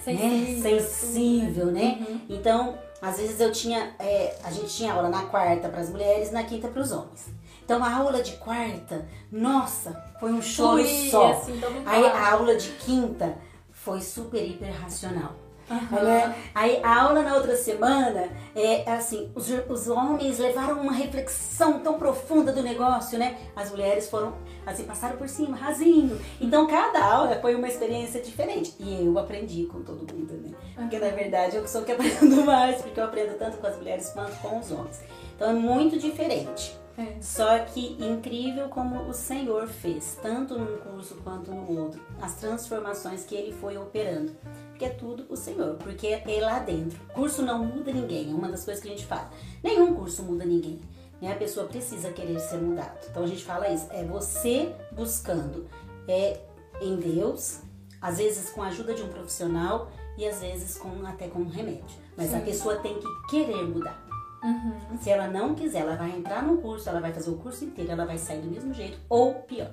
sensível, 0.03 0.73
né? 0.73 0.81
sensível, 0.81 1.67
né? 1.67 1.99
Uhum. 2.01 2.21
Então, 2.29 2.79
às 3.01 3.19
vezes 3.19 3.39
eu 3.41 3.53
tinha, 3.53 3.95
é, 3.99 4.37
a 4.43 4.51
gente 4.51 4.69
tinha 4.75 4.93
aula 4.93 5.09
na 5.09 5.23
quarta 5.27 5.69
para 5.69 5.81
as 5.81 5.89
mulheres, 5.89 6.33
na 6.33 6.43
quinta 6.43 6.69
para 6.69 6.83
os 6.83 6.91
homens. 6.91 7.29
Então 7.65 7.85
a 7.85 7.95
aula 7.95 8.21
de 8.21 8.33
quarta, 8.33 9.07
nossa, 9.31 9.93
foi 10.19 10.33
um 10.33 10.43
choro 10.43 10.85
só. 11.09 11.35
Assim, 11.35 11.61
Aí 11.87 12.05
a 12.05 12.33
aula 12.33 12.57
de 12.57 12.69
quinta 12.71 13.39
foi 13.71 14.01
super 14.01 14.45
hiper 14.45 14.73
racional. 14.73 15.37
Uhum. 15.71 16.03
Né? 16.03 16.35
Aí 16.53 16.81
a 16.83 17.03
aula 17.03 17.23
na 17.23 17.37
outra 17.37 17.57
semana 17.57 18.29
é 18.57 18.91
assim, 18.91 19.31
os, 19.37 19.49
os 19.69 19.89
homens 19.89 20.39
levaram 20.39 20.81
uma 20.81 20.93
reflexão 20.93 21.79
tão 21.79 21.97
profunda 21.97 22.53
do 22.53 22.61
negócio, 22.61 23.17
né? 23.17 23.39
As 23.55 23.71
mulheres 23.71 24.11
foram 24.11 24.35
assim, 24.67 24.83
passaram 24.83 25.17
por 25.17 25.29
cima, 25.29 25.57
rasinho. 25.57 26.21
Então 26.41 26.67
cada 26.67 27.05
aula 27.05 27.39
foi 27.41 27.55
uma 27.55 27.69
experiência 27.69 28.21
diferente. 28.21 28.75
E 28.81 29.07
eu 29.07 29.17
aprendi 29.17 29.65
com 29.67 29.81
todo 29.83 30.13
mundo, 30.13 30.33
né? 30.35 30.51
Porque 30.75 30.99
na 30.99 31.11
verdade 31.11 31.57
eu 31.57 31.69
sou 31.69 31.83
que 31.83 31.93
aprendo 31.93 32.43
mais, 32.45 32.83
porque 32.83 32.99
eu 32.99 33.05
aprendo 33.05 33.39
tanto 33.39 33.59
com 33.59 33.67
as 33.69 33.77
mulheres 33.77 34.11
quanto 34.11 34.37
com 34.41 34.59
os 34.59 34.73
homens. 34.73 35.01
Então 35.37 35.51
é 35.51 35.55
muito 35.55 35.99
diferente. 35.99 36.77
É. 36.99 37.15
Só 37.21 37.61
que 37.61 37.97
incrível 38.05 38.69
como 38.69 39.09
o 39.09 39.15
Senhor 39.15 39.69
fez, 39.69 40.19
tanto 40.21 40.59
num 40.59 40.79
curso 40.79 41.15
quanto 41.23 41.51
no 41.51 41.81
outro, 41.81 42.01
as 42.21 42.35
transformações 42.35 43.25
que 43.25 43.35
ele 43.35 43.53
foi 43.53 43.79
operando 43.79 44.33
que 44.81 44.87
é 44.87 44.89
tudo 44.89 45.27
o 45.29 45.37
Senhor, 45.37 45.75
porque 45.75 46.07
é 46.07 46.41
lá 46.41 46.59
dentro. 46.59 46.99
Curso 47.13 47.43
não 47.43 47.63
muda 47.63 47.93
ninguém, 47.93 48.31
é 48.31 48.35
uma 48.35 48.49
das 48.49 48.65
coisas 48.65 48.83
que 48.83 48.89
a 48.89 48.93
gente 48.93 49.05
fala. 49.05 49.31
Nenhum 49.63 49.95
curso 49.95 50.23
muda 50.23 50.43
ninguém. 50.43 50.81
Né? 51.21 51.31
A 51.31 51.37
pessoa 51.37 51.67
precisa 51.67 52.11
querer 52.13 52.41
ser 52.41 52.57
mudado. 52.57 52.97
Então 53.11 53.23
a 53.23 53.27
gente 53.27 53.45
fala 53.45 53.69
isso, 53.69 53.87
é 53.91 54.03
você 54.07 54.75
buscando 54.93 55.67
é 56.09 56.41
em 56.81 56.97
Deus, 56.97 57.61
às 58.01 58.17
vezes 58.17 58.49
com 58.49 58.63
a 58.63 58.69
ajuda 58.69 58.95
de 58.95 59.03
um 59.03 59.09
profissional 59.09 59.93
e 60.17 60.27
às 60.27 60.41
vezes 60.41 60.79
com 60.79 61.07
até 61.07 61.29
com 61.29 61.41
um 61.41 61.49
remédio. 61.49 61.85
Mas 62.17 62.31
Sim. 62.31 62.39
a 62.39 62.41
pessoa 62.41 62.77
tem 62.77 62.99
que 62.99 63.07
querer 63.29 63.63
mudar. 63.69 64.03
Uhum. 64.43 64.97
Se 64.99 65.11
ela 65.11 65.29
não 65.29 65.55
quiser, 65.55 65.81
ela 65.81 65.97
vai 65.97 66.11
entrar 66.11 66.43
no 66.43 66.57
curso, 66.57 66.89
ela 66.89 67.01
vai 67.01 67.13
fazer 67.13 67.29
o 67.29 67.37
curso 67.37 67.67
inteiro, 67.67 67.93
ela 67.93 68.07
vai 68.07 68.17
sair 68.17 68.41
do 68.41 68.51
mesmo 68.51 68.73
jeito 68.73 68.99
ou 69.11 69.35
pior. 69.35 69.71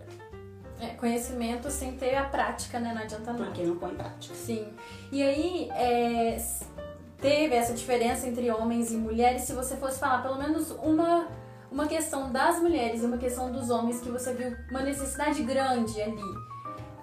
É, 0.79 0.89
conhecimento 0.89 1.72
sem 1.72 1.93
ter 1.93 2.15
a 2.15 2.24
prática, 2.24 2.79
né? 2.79 2.93
Não 2.93 3.01
adianta 3.01 3.34
nada. 3.34 3.46
Porque 3.46 3.63
não 3.63 3.77
põe 3.77 3.96
prática. 3.96 4.36
Sim. 4.36 4.67
E 5.12 5.24
aí, 5.24 5.69
é, 5.72 6.38
teve 7.19 7.55
essa 7.55 7.74
diferença 7.74 8.27
entre 8.27 8.50
homens 8.51 8.91
e 8.91 8.96
mulheres. 8.98 9.43
Se 9.43 9.53
você 9.53 9.75
fosse 9.75 10.00
falar 10.00 10.22
pelo 10.22 10.38
menos 10.38 10.72
uma, 10.72 11.27
uma 11.72 11.88
questão 11.88 12.31
das 12.31 12.60
mulheres 12.60 13.01
e 13.01 13.05
uma 13.05 13.17
questão 13.17 13.51
dos 13.51 13.69
homens 13.69 14.01
que 14.01 14.10
você 14.10 14.34
viu 14.34 14.55
uma 14.69 14.81
necessidade 14.81 15.41
grande 15.43 16.01
ali. 16.01 16.48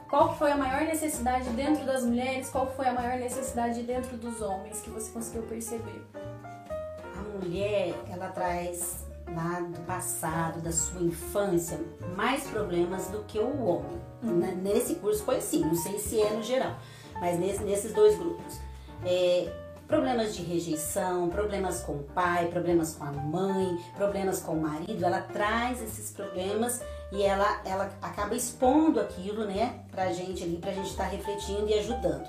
Qual 0.09 0.37
foi 0.37 0.52
a 0.52 0.57
maior 0.57 0.83
necessidade 0.83 1.49
dentro 1.50 1.85
das 1.85 2.04
mulheres? 2.04 2.49
Qual 2.49 2.66
foi 2.75 2.87
a 2.87 2.93
maior 2.93 3.19
necessidade 3.19 3.83
dentro 3.83 4.16
dos 4.16 4.40
homens 4.40 4.81
que 4.81 4.90
você 4.90 5.11
conseguiu 5.11 5.43
perceber? 5.43 6.07
A 6.14 7.38
mulher, 7.38 7.95
ela 8.09 8.28
traz 8.28 9.03
lá 9.28 9.61
do 9.61 9.81
passado, 9.87 10.61
da 10.61 10.73
sua 10.73 11.00
infância, 11.00 11.81
mais 12.16 12.45
problemas 12.45 13.09
do 13.09 13.25
que 13.25 13.38
o 13.38 13.64
homem. 13.64 14.00
Uhum. 14.23 14.57
Nesse 14.62 14.97
curso 14.97 15.23
foi 15.23 15.37
assim, 15.37 15.61
não 15.61 15.75
sei 15.75 15.99
se 15.99 16.21
é 16.21 16.31
no 16.31 16.43
geral, 16.43 16.76
mas 17.21 17.38
nesse, 17.38 17.62
nesses 17.64 17.93
dois 17.93 18.16
grupos. 18.19 18.59
É, 19.04 19.52
problemas 19.87 20.35
de 20.35 20.43
rejeição, 20.43 21.28
problemas 21.28 21.81
com 21.83 21.93
o 21.93 22.02
pai, 22.02 22.49
problemas 22.49 22.95
com 22.95 23.04
a 23.04 23.12
mãe, 23.12 23.78
problemas 23.97 24.40
com 24.40 24.52
o 24.52 24.61
marido, 24.61 25.04
ela 25.04 25.21
traz 25.21 25.83
esses 25.83 26.11
problemas 26.11 26.83
e 27.12 27.23
ela, 27.23 27.61
ela 27.64 27.93
acaba 28.02 28.35
expondo 28.35 29.00
aquilo, 29.00 29.45
né, 29.45 29.81
pra 29.90 30.12
gente 30.12 30.43
ali, 30.43 30.57
pra 30.57 30.73
gente 30.73 30.90
estar 30.90 31.04
tá 31.04 31.11
refletindo 31.11 31.69
e 31.69 31.75
ajudando. 31.75 32.26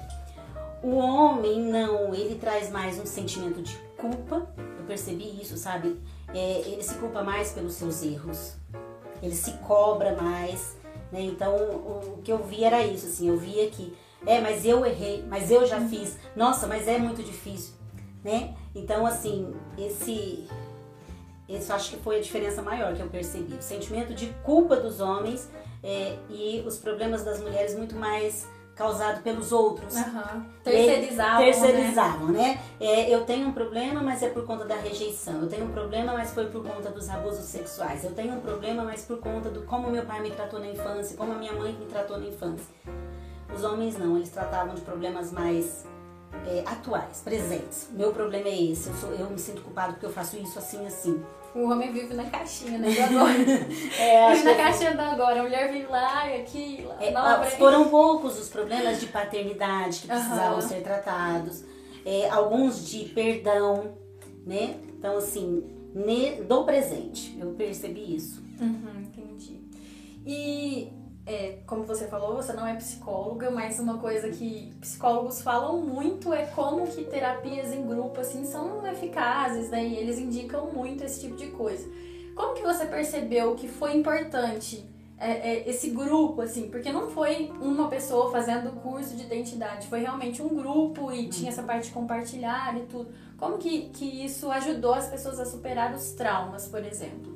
O 0.84 0.96
homem 0.98 1.60
não, 1.62 2.14
ele 2.14 2.36
traz 2.36 2.70
mais 2.70 3.00
um 3.00 3.06
sentimento 3.06 3.62
de 3.62 3.76
culpa, 3.98 4.48
eu 4.58 4.86
percebi 4.86 5.42
isso, 5.42 5.58
sabe? 5.58 6.00
É, 6.34 6.62
ele 6.68 6.84
se 6.84 6.96
culpa 6.96 7.24
mais 7.24 7.52
pelos 7.52 7.74
seus 7.74 8.04
erros, 8.04 8.56
ele 9.22 9.36
se 9.36 9.52
cobra 9.60 10.16
mais, 10.16 10.76
né? 11.12 11.22
Então 11.22 11.56
o, 11.56 12.16
o 12.18 12.22
que 12.24 12.32
eu 12.32 12.44
vi 12.44 12.64
era 12.64 12.84
isso, 12.84 13.06
assim, 13.08 13.30
eu 13.30 13.38
via 13.38 13.70
que, 13.70 13.96
é, 14.26 14.42
mas 14.42 14.66
eu 14.66 14.86
errei, 14.86 15.24
mas 15.28 15.52
eu 15.52 15.66
já 15.66 15.80
fiz, 15.82 16.18
nossa, 16.36 16.68
mas 16.68 16.88
é 16.88 16.98
muito 16.98 17.24
difícil. 17.24 17.74
né? 18.24 18.56
Então, 18.74 19.06
assim, 19.06 19.54
esse 19.78 20.48
esse 21.48 21.72
acho 21.72 21.92
que 21.92 21.98
foi 21.98 22.18
a 22.18 22.22
diferença 22.22 22.62
maior 22.64 22.96
que 22.96 23.02
eu 23.02 23.08
percebi. 23.08 23.54
O 23.54 23.62
sentimento 23.62 24.16
de 24.16 24.28
culpa 24.44 24.76
dos 24.78 25.00
homens 25.00 25.48
é, 25.84 26.18
e 26.28 26.64
os 26.66 26.80
problemas 26.80 27.24
das 27.24 27.40
mulheres 27.40 27.78
muito 27.78 27.96
mais 27.96 28.48
causado 28.76 29.24
pelos 29.24 29.52
outros. 29.52 29.96
Uhum. 29.96 30.44
Terceirizavam. 30.64 31.38
Terceirizavam, 31.38 32.28
né? 32.28 32.40
né? 32.40 32.60
É, 32.80 33.10
eu 33.10 33.26
tenho 33.26 33.48
um 33.48 33.54
problema, 33.54 34.02
mas 34.02 34.22
é 34.22 34.30
por 34.30 34.46
conta 34.46 34.66
da 34.66 34.76
rejeição. 34.76 35.42
Eu 35.42 35.48
tenho 35.48 35.66
um 35.66 35.72
problema, 35.72 36.14
mas 36.14 36.34
foi 36.34 36.48
por 36.48 36.64
conta 36.64 36.92
dos 36.92 37.10
abusos 37.10 37.46
sexuais. 37.46 38.04
Eu 38.04 38.12
tenho 38.12 38.36
um 38.36 38.42
problema, 38.42 38.84
mas 38.84 39.04
por 39.04 39.20
conta 39.20 39.50
do 39.50 39.62
como 39.64 39.90
meu 39.90 40.06
pai 40.06 40.22
me 40.22 40.32
tratou 40.32 40.60
na 40.60 40.68
infância, 40.68 41.16
como 41.16 41.32
a 41.32 41.36
minha 41.36 41.54
mãe 41.54 41.74
me 41.74 41.86
tratou 41.86 42.20
na 42.20 42.28
infância. 42.28 42.66
Os 43.56 43.64
homens 43.64 43.98
não, 43.98 44.18
eles 44.18 44.30
tratavam 44.30 44.76
de 44.76 44.82
problemas 44.82 45.32
mais 45.32 45.86
é, 46.48 46.64
atuais, 46.66 47.22
presentes. 47.24 47.90
Meu 47.92 48.12
problema 48.12 48.48
é 48.48 48.72
esse, 48.72 48.90
eu, 48.90 48.96
sou, 48.96 49.12
eu 49.14 49.30
me 49.30 49.40
sinto 49.40 49.62
culpado 49.62 49.94
porque 49.94 50.06
eu 50.06 50.12
faço 50.12 50.38
isso 50.38 50.58
assim, 50.60 50.86
assim. 50.86 51.24
O 51.54 51.70
homem 51.72 51.92
vive 51.92 52.14
na 52.14 52.26
caixinha, 52.26 52.78
né? 52.78 52.90
Do 52.92 53.02
agora. 53.20 53.32
é, 53.98 54.34
vive 54.34 54.44
na 54.44 54.52
é 54.52 54.56
caixinha 54.56 54.94
do 54.94 55.02
agora. 55.02 55.40
A 55.40 55.44
mulher 55.44 55.72
vive 55.72 55.88
lá 55.88 56.30
e 56.30 56.42
aqui, 56.42 56.86
lá, 57.12 57.46
é, 57.46 57.50
Foram 57.52 57.90
poucos 57.90 58.38
os 58.38 58.50
problemas 58.50 59.00
de 59.00 59.08
paternidade 59.08 60.02
que 60.02 60.08
precisavam 60.08 60.56
uhum. 60.56 60.62
ser 60.62 60.84
tratados. 60.84 61.64
É, 62.06 62.30
alguns 62.30 62.88
de 62.88 63.06
perdão, 63.06 63.96
né? 64.46 64.76
Então, 64.98 65.18
assim, 65.18 65.64
ne, 65.94 66.42
do 66.44 66.66
presente. 66.66 67.38
Eu 67.40 67.52
percebi 67.54 68.16
isso. 68.16 68.44
Uhum, 68.60 69.02
entendi. 69.02 69.62
E 70.26 70.92
é, 71.26 71.58
como 71.66 71.84
você 71.84 72.08
falou, 72.08 72.36
você 72.36 72.54
não 72.54 72.68
é 72.68 72.76
psicóloga, 72.76 73.50
mas 73.50 73.80
uma 73.80 73.98
coisa 73.98 74.30
que 74.30 74.72
psicólogos 74.80 75.42
falam 75.42 75.82
muito 75.82 76.32
é 76.32 76.46
como 76.46 76.86
que 76.86 77.04
terapias 77.06 77.74
em 77.74 77.86
grupo 77.86 78.22
assim 78.22 78.46
são 78.46 78.86
eficazes, 78.86 79.70
né? 79.72 79.84
E 79.84 79.96
eles 79.96 80.20
indicam 80.20 80.70
muito 80.72 81.04
esse 81.04 81.22
tipo 81.22 81.36
de 81.36 81.48
coisa. 81.48 81.90
Como 82.36 82.54
que 82.54 82.62
você 82.62 82.86
percebeu 82.86 83.56
que 83.56 83.68
foi 83.68 83.96
importante 83.96 84.86
é, 85.18 85.32
é, 85.32 85.70
esse 85.70 85.90
grupo, 85.90 86.42
assim? 86.42 86.70
Porque 86.70 86.92
não 86.92 87.10
foi 87.10 87.52
uma 87.60 87.88
pessoa 87.88 88.32
fazendo 88.32 88.72
curso 88.82 89.16
de 89.16 89.24
identidade, 89.24 89.88
foi 89.88 90.02
realmente 90.02 90.44
um 90.44 90.50
grupo 90.50 91.12
e 91.12 91.28
tinha 91.30 91.50
essa 91.50 91.64
parte 91.64 91.88
de 91.88 91.92
compartilhar 91.92 92.78
e 92.78 92.82
tudo. 92.82 93.10
Como 93.38 93.58
que, 93.58 93.90
que 93.90 94.26
isso 94.26 94.52
ajudou 94.52 94.94
as 94.94 95.08
pessoas 95.08 95.40
a 95.40 95.46
superar 95.46 95.94
os 95.96 96.12
traumas, 96.12 96.68
por 96.68 96.84
exemplo? 96.86 97.36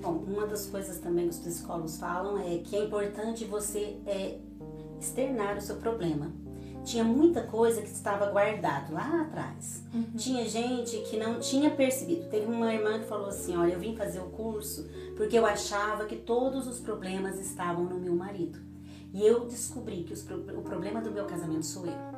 Bom, 0.00 0.24
uma 0.26 0.46
das 0.46 0.66
coisas 0.66 0.98
também 0.98 1.28
que 1.28 1.34
os 1.34 1.38
psicólogos 1.38 1.98
falam 1.98 2.38
é 2.38 2.58
que 2.58 2.76
é 2.76 2.84
importante 2.84 3.44
você 3.44 3.96
é, 4.06 4.38
externar 5.00 5.56
o 5.56 5.60
seu 5.60 5.76
problema. 5.76 6.30
Tinha 6.84 7.04
muita 7.04 7.42
coisa 7.42 7.82
que 7.82 7.88
estava 7.88 8.26
guardado 8.26 8.94
lá 8.94 9.22
atrás. 9.22 9.82
Uhum. 9.92 10.16
Tinha 10.16 10.48
gente 10.48 10.96
que 11.02 11.16
não 11.16 11.38
tinha 11.38 11.70
percebido. 11.70 12.30
Teve 12.30 12.46
uma 12.46 12.72
irmã 12.72 12.98
que 13.00 13.06
falou 13.06 13.28
assim: 13.28 13.56
Olha, 13.56 13.72
eu 13.72 13.80
vim 13.80 13.94
fazer 13.94 14.20
o 14.20 14.30
curso 14.30 14.88
porque 15.16 15.38
eu 15.38 15.44
achava 15.44 16.06
que 16.06 16.16
todos 16.16 16.66
os 16.66 16.78
problemas 16.78 17.38
estavam 17.38 17.84
no 17.84 17.98
meu 17.98 18.14
marido. 18.14 18.58
E 19.12 19.26
eu 19.26 19.46
descobri 19.46 20.04
que 20.04 20.12
os, 20.12 20.22
o 20.30 20.62
problema 20.62 21.00
do 21.00 21.10
meu 21.10 21.26
casamento 21.26 21.66
sou 21.66 21.84
eu. 21.84 22.17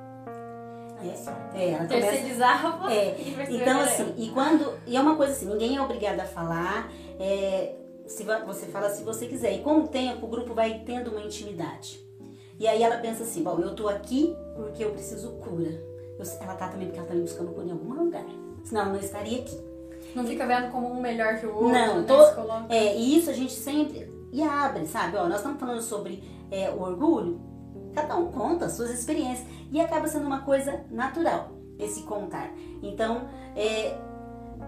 É, 1.03 1.59
é, 1.59 1.71
ela 1.71 1.87
Terceirizava. 1.87 2.91
É. 2.91 3.17
Então, 3.49 3.81
assim, 3.81 4.15
e 4.17 4.29
quando. 4.31 4.73
E 4.87 4.97
é 4.97 5.01
uma 5.01 5.17
coisa 5.17 5.33
assim, 5.33 5.47
ninguém 5.47 5.77
é 5.77 5.83
obrigado 5.83 6.21
a 6.21 6.25
falar. 6.25 6.91
É, 7.19 7.75
se 8.07 8.25
você 8.25 8.67
fala 8.67 8.91
se 8.91 9.05
você 9.05 9.27
quiser. 9.27 9.55
E 9.55 9.59
com 9.61 9.81
o 9.81 9.89
tempo 9.89 10.27
o 10.27 10.29
grupo 10.29 10.53
vai 10.53 10.83
tendo 10.85 11.11
uma 11.13 11.21
intimidade. 11.21 12.01
E 12.59 12.67
aí 12.67 12.83
ela 12.83 12.99
pensa 12.99 13.23
assim, 13.23 13.43
bom, 13.43 13.59
eu 13.61 13.75
tô 13.75 13.89
aqui 13.89 14.37
porque 14.57 14.85
eu 14.85 14.91
preciso 14.91 15.31
cura. 15.33 15.71
Eu, 16.19 16.25
ela 16.43 16.55
tá 16.55 16.69
também 16.69 16.89
porque 16.89 16.99
ela 16.99 17.09
tá 17.09 17.15
me 17.15 17.23
buscando 17.23 17.53
cura 17.53 17.67
em 17.67 17.71
algum 17.71 17.95
lugar. 17.95 18.27
Senão 18.65 18.83
ela 18.83 18.93
não 18.93 19.01
estaria 19.01 19.39
aqui. 19.39 19.59
Não 20.15 20.27
fica 20.27 20.47
vendo 20.47 20.71
como 20.71 20.91
um 20.91 21.01
melhor 21.01 21.39
que 21.39 21.47
o 21.47 21.55
outro. 21.55 21.69
Não, 21.69 22.01
né? 22.01 22.07
tô, 22.07 22.73
é, 22.73 22.97
e 22.97 23.17
isso 23.17 23.31
a 23.31 23.33
gente 23.33 23.53
sempre. 23.53 24.13
E 24.33 24.43
abre, 24.43 24.87
sabe? 24.87 25.17
Ó, 25.17 25.27
nós 25.27 25.37
estamos 25.37 25.59
falando 25.59 25.81
sobre 25.81 26.23
é, 26.51 26.69
o 26.71 26.83
orgulho. 26.83 27.41
Cada 27.95 28.17
um 28.17 28.31
conta 28.31 28.67
as 28.67 28.73
suas 28.73 28.91
experiências. 28.91 29.47
E 29.71 29.81
acaba 29.81 30.07
sendo 30.09 30.27
uma 30.27 30.41
coisa 30.41 30.85
natural, 30.91 31.53
esse 31.79 32.03
contar. 32.03 32.51
Então, 32.83 33.29
é, 33.57 33.97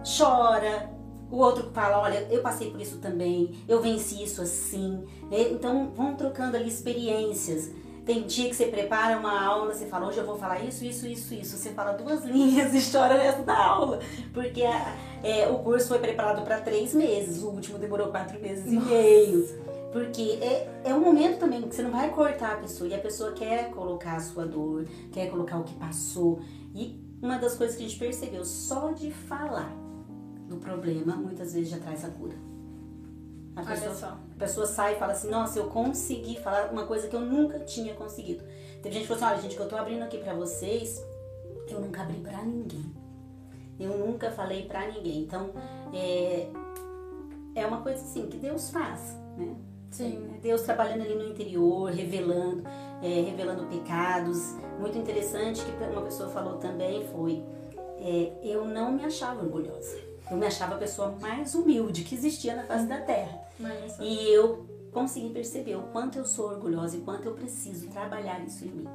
chora, 0.04 0.90
o 1.32 1.38
outro 1.38 1.70
fala, 1.72 1.98
olha, 1.98 2.26
eu 2.30 2.42
passei 2.42 2.70
por 2.70 2.80
isso 2.80 2.98
também, 2.98 3.54
eu 3.66 3.80
venci 3.80 4.22
isso 4.22 4.42
assim. 4.42 5.02
Né? 5.30 5.48
Então 5.50 5.90
vão 5.94 6.14
trocando 6.14 6.56
ali 6.56 6.68
experiências. 6.68 7.70
Tem 8.04 8.26
dia 8.26 8.48
que 8.50 8.56
você 8.56 8.66
prepara 8.66 9.16
uma 9.16 9.40
aula, 9.40 9.72
você 9.72 9.86
fala, 9.86 10.08
hoje 10.08 10.18
eu 10.18 10.26
vou 10.26 10.36
falar 10.36 10.60
isso, 10.60 10.84
isso, 10.84 11.06
isso, 11.06 11.32
isso. 11.32 11.56
Você 11.56 11.70
fala 11.70 11.92
duas 11.92 12.24
linhas 12.26 12.74
e 12.74 12.92
chora 12.92 13.16
da 13.42 13.56
aula. 13.56 14.00
Porque 14.34 14.62
a, 14.62 14.94
é, 15.22 15.48
o 15.48 15.60
curso 15.60 15.88
foi 15.88 16.00
preparado 16.00 16.44
para 16.44 16.60
três 16.60 16.92
meses, 16.94 17.42
o 17.42 17.48
último 17.48 17.78
demorou 17.78 18.08
quatro 18.08 18.38
meses 18.40 18.70
Nossa. 18.70 18.86
e 18.86 18.90
meio. 18.90 19.71
Porque 19.92 20.38
é, 20.40 20.82
é 20.84 20.94
um 20.94 21.00
momento 21.00 21.38
também 21.38 21.60
que 21.60 21.74
você 21.74 21.82
não 21.82 21.90
vai 21.90 22.10
cortar 22.10 22.54
a 22.54 22.56
pessoa 22.56 22.88
e 22.88 22.94
a 22.94 22.98
pessoa 22.98 23.32
quer 23.32 23.70
colocar 23.70 24.16
a 24.16 24.20
sua 24.20 24.46
dor, 24.46 24.86
quer 25.12 25.30
colocar 25.30 25.58
o 25.58 25.64
que 25.64 25.74
passou. 25.74 26.40
E 26.74 26.98
uma 27.20 27.38
das 27.38 27.54
coisas 27.54 27.76
que 27.76 27.84
a 27.84 27.86
gente 27.88 27.98
percebeu, 27.98 28.44
só 28.44 28.90
de 28.92 29.10
falar 29.10 29.70
do 30.48 30.56
problema, 30.56 31.14
muitas 31.14 31.52
vezes 31.52 31.68
já 31.68 31.78
traz 31.78 32.04
a 32.04 32.08
cura. 32.08 32.34
A 33.54 33.62
pessoa, 33.62 34.18
a 34.34 34.38
pessoa 34.38 34.66
sai 34.66 34.94
e 34.94 34.98
fala 34.98 35.12
assim, 35.12 35.28
nossa, 35.28 35.58
eu 35.58 35.66
consegui 35.66 36.40
falar 36.40 36.72
uma 36.72 36.86
coisa 36.86 37.06
que 37.06 37.14
eu 37.14 37.20
nunca 37.20 37.58
tinha 37.60 37.94
conseguido. 37.94 38.42
Teve 38.82 38.94
gente 38.94 39.02
que 39.02 39.08
falou 39.08 39.22
assim, 39.22 39.34
olha 39.34 39.42
gente, 39.42 39.56
que 39.56 39.62
eu 39.62 39.68
tô 39.68 39.76
abrindo 39.76 40.02
aqui 40.02 40.16
pra 40.16 40.32
vocês, 40.32 41.04
eu 41.68 41.80
nunca 41.80 42.00
abri 42.00 42.18
pra 42.18 42.42
ninguém. 42.42 42.90
Eu 43.78 43.98
nunca 43.98 44.30
falei 44.30 44.66
pra 44.66 44.90
ninguém. 44.90 45.22
Então, 45.22 45.50
é, 45.92 46.48
é 47.54 47.66
uma 47.66 47.82
coisa 47.82 48.02
assim 48.02 48.26
que 48.26 48.38
Deus 48.38 48.70
faz, 48.70 49.18
né? 49.36 49.54
Sim. 49.92 50.30
É 50.34 50.38
Deus 50.38 50.62
trabalhando 50.62 51.02
ali 51.02 51.14
no 51.14 51.28
interior, 51.28 51.90
revelando, 51.90 52.64
é, 53.02 53.20
revelando 53.20 53.66
pecados. 53.66 54.54
Muito 54.80 54.98
interessante 54.98 55.62
que 55.62 55.84
uma 55.84 56.02
pessoa 56.02 56.28
falou 56.30 56.56
também 56.56 57.06
foi, 57.08 57.44
é, 57.98 58.32
eu 58.42 58.64
não 58.64 58.90
me 58.90 59.04
achava 59.04 59.42
orgulhosa. 59.42 59.98
Eu 60.30 60.36
me 60.36 60.46
achava 60.46 60.74
a 60.74 60.78
pessoa 60.78 61.14
mais 61.20 61.54
humilde 61.54 62.04
que 62.04 62.14
existia 62.14 62.56
na 62.56 62.64
face 62.64 62.86
da 62.86 63.00
terra. 63.00 63.38
Mas... 63.60 63.98
E 64.00 64.32
eu 64.32 64.66
consegui 64.92 65.30
perceber 65.30 65.76
o 65.76 65.82
quanto 65.84 66.18
eu 66.18 66.24
sou 66.24 66.48
orgulhosa 66.48 66.96
e 66.96 67.00
quanto 67.00 67.26
eu 67.26 67.34
preciso 67.34 67.88
trabalhar 67.88 68.42
isso 68.44 68.64
em 68.64 68.68
mim. 68.68 68.88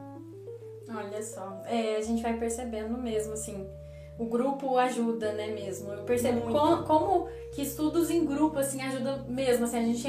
Olha 0.89 1.21
só, 1.21 1.61
é, 1.65 1.97
a 1.97 2.01
gente 2.01 2.23
vai 2.23 2.37
percebendo 2.37 2.97
mesmo, 2.97 3.33
assim, 3.33 3.67
o 4.17 4.25
grupo 4.25 4.77
ajuda, 4.77 5.33
né, 5.33 5.47
mesmo. 5.47 5.91
Eu 5.91 6.03
percebo 6.03 6.41
como, 6.41 6.83
como, 6.83 7.27
que 7.53 7.61
estudos 7.61 8.09
em 8.09 8.25
grupo, 8.25 8.57
assim, 8.57 8.81
ajudam 8.81 9.25
mesmo, 9.27 9.65
assim, 9.65 9.77
a 9.77 9.81
gente 9.81 10.07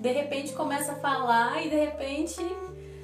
de 0.00 0.12
repente 0.12 0.52
começa 0.52 0.92
a 0.92 0.96
falar 0.96 1.64
e 1.64 1.70
de 1.70 1.76
repente 1.76 2.40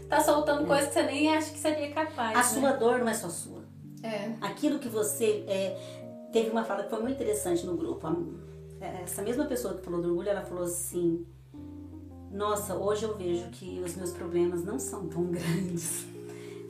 tá 0.08 0.20
soltando 0.20 0.64
é. 0.64 0.66
coisas 0.66 0.88
que 0.88 0.94
você 0.94 1.02
nem 1.02 1.34
acha 1.34 1.50
que 1.50 1.58
seria 1.58 1.90
capaz. 1.90 2.32
A 2.32 2.38
né? 2.38 2.42
sua 2.42 2.72
dor 2.72 2.98
não 2.98 3.08
é 3.08 3.14
só 3.14 3.28
sua. 3.28 3.62
É. 4.02 4.32
Aquilo 4.40 4.78
que 4.78 4.88
você 4.88 5.44
é, 5.46 5.78
teve 6.32 6.50
uma 6.50 6.64
fala 6.64 6.82
que 6.82 6.90
foi 6.90 7.00
muito 7.00 7.14
interessante 7.14 7.64
no 7.64 7.76
grupo. 7.76 8.06
Essa 8.80 9.22
mesma 9.22 9.44
pessoa 9.46 9.74
que 9.74 9.84
falou 9.84 10.02
do 10.02 10.08
orgulho, 10.08 10.28
ela 10.28 10.42
falou 10.42 10.64
assim: 10.64 11.24
Nossa, 12.30 12.74
hoje 12.74 13.04
eu 13.04 13.16
vejo 13.16 13.48
que 13.50 13.80
os 13.80 13.94
meus 13.94 14.10
problemas 14.10 14.64
não 14.64 14.78
são 14.78 15.08
tão 15.08 15.24
grandes. 15.30 16.04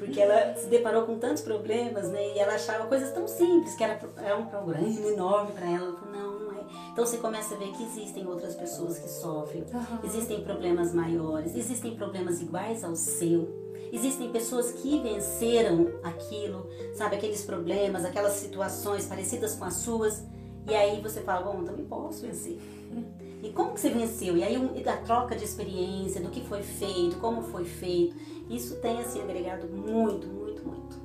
Porque 0.05 0.21
ela 0.21 0.55
se 0.57 0.67
deparou 0.67 1.05
com 1.05 1.17
tantos 1.17 1.43
problemas, 1.43 2.09
né? 2.09 2.35
E 2.35 2.39
ela 2.39 2.55
achava 2.55 2.87
coisas 2.87 3.13
tão 3.13 3.29
simples, 3.29 3.75
que 3.77 3.85
era, 3.85 4.01
era 4.17 4.37
um 4.37 4.47
problema 4.47 4.85
enorme 5.09 5.53
para 5.53 5.67
ela. 5.67 5.87
Ela 5.87 5.97
falou: 5.97 6.13
Não, 6.13 6.41
não 6.41 6.53
é. 6.59 6.65
Então 6.93 7.07
você 7.07 7.19
começa 7.19 7.55
a 7.55 7.59
ver 7.59 7.71
que 7.71 7.85
existem 7.85 8.27
outras 8.27 8.57
pessoas 8.57 8.99
que 8.99 9.09
sofrem, 9.09 9.63
uhum. 9.63 9.99
existem 10.03 10.43
problemas 10.43 10.93
maiores, 10.93 11.55
existem 11.55 11.95
problemas 11.95 12.41
iguais 12.41 12.83
ao 12.83 12.97
seu. 12.97 13.63
Existem 13.93 14.31
pessoas 14.31 14.73
que 14.73 14.99
venceram 15.01 15.87
aquilo, 16.03 16.67
sabe, 16.95 17.17
aqueles 17.17 17.45
problemas, 17.45 18.05
aquelas 18.07 18.33
situações 18.33 19.07
parecidas 19.07 19.55
com 19.55 19.67
as 19.67 19.75
suas, 19.75 20.25
e 20.67 20.75
aí 20.75 21.01
você 21.01 21.21
fala, 21.21 21.43
bom, 21.43 21.63
também 21.63 21.85
posso 21.85 22.23
vencer. 22.23 22.59
E 23.43 23.51
como 23.51 23.75
que 23.75 23.81
você 23.81 23.91
venceu? 23.91 24.37
E 24.37 24.45
aí 24.45 24.57
a 24.87 24.97
troca 24.99 25.35
de 25.35 25.45
experiência, 25.45 26.21
do 26.21 26.31
que 26.31 26.41
foi 26.47 26.63
feito, 26.63 27.17
como 27.17 27.43
foi 27.43 27.65
feito, 27.65 28.15
isso 28.49 28.77
tem 28.77 29.01
assim 29.01 29.21
agregado 29.21 29.67
muito, 29.67 30.29
muito, 30.29 30.65
muito. 30.65 31.03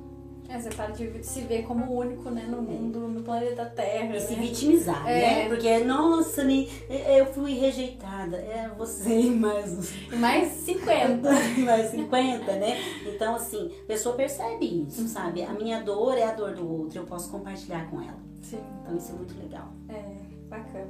É, 0.48 0.58
você 0.58 0.70
para 0.70 0.92
de 0.92 1.22
se 1.26 1.42
ver 1.42 1.64
como 1.64 1.92
único, 1.92 2.30
né, 2.30 2.46
no 2.48 2.62
mundo, 2.62 3.00
no 3.00 3.22
planeta 3.22 3.66
Terra. 3.66 4.04
E 4.04 4.08
né? 4.08 4.20
se 4.20 4.34
vitimizar, 4.34 5.06
é. 5.06 5.20
né? 5.20 5.48
Porque, 5.48 5.78
nossa, 5.80 6.42
eu 6.42 7.26
fui 7.26 7.52
rejeitada. 7.52 8.38
É 8.38 8.70
você 8.78 9.20
e 9.20 9.30
mais... 9.30 9.92
Mais 10.14 10.48
50. 10.48 11.28
mais 11.66 11.90
50, 11.90 12.52
né? 12.52 12.78
Então, 13.06 13.34
assim, 13.34 13.70
a 13.82 13.86
pessoa 13.86 14.14
percebe 14.14 14.86
isso, 14.86 15.02
uhum. 15.02 15.08
sabe? 15.08 15.42
A 15.42 15.52
minha 15.52 15.82
dor 15.82 16.16
é 16.16 16.24
a 16.24 16.32
dor 16.32 16.54
do 16.54 16.66
outro, 16.66 17.00
eu 17.00 17.04
posso 17.04 17.30
compartilhar 17.30 17.90
com 17.90 18.00
ela. 18.00 18.18
Sim. 18.40 18.60
Então, 18.80 18.96
isso 18.96 19.12
é 19.12 19.14
muito 19.16 19.38
legal. 19.38 19.70
É, 19.90 20.02
bacana. 20.48 20.88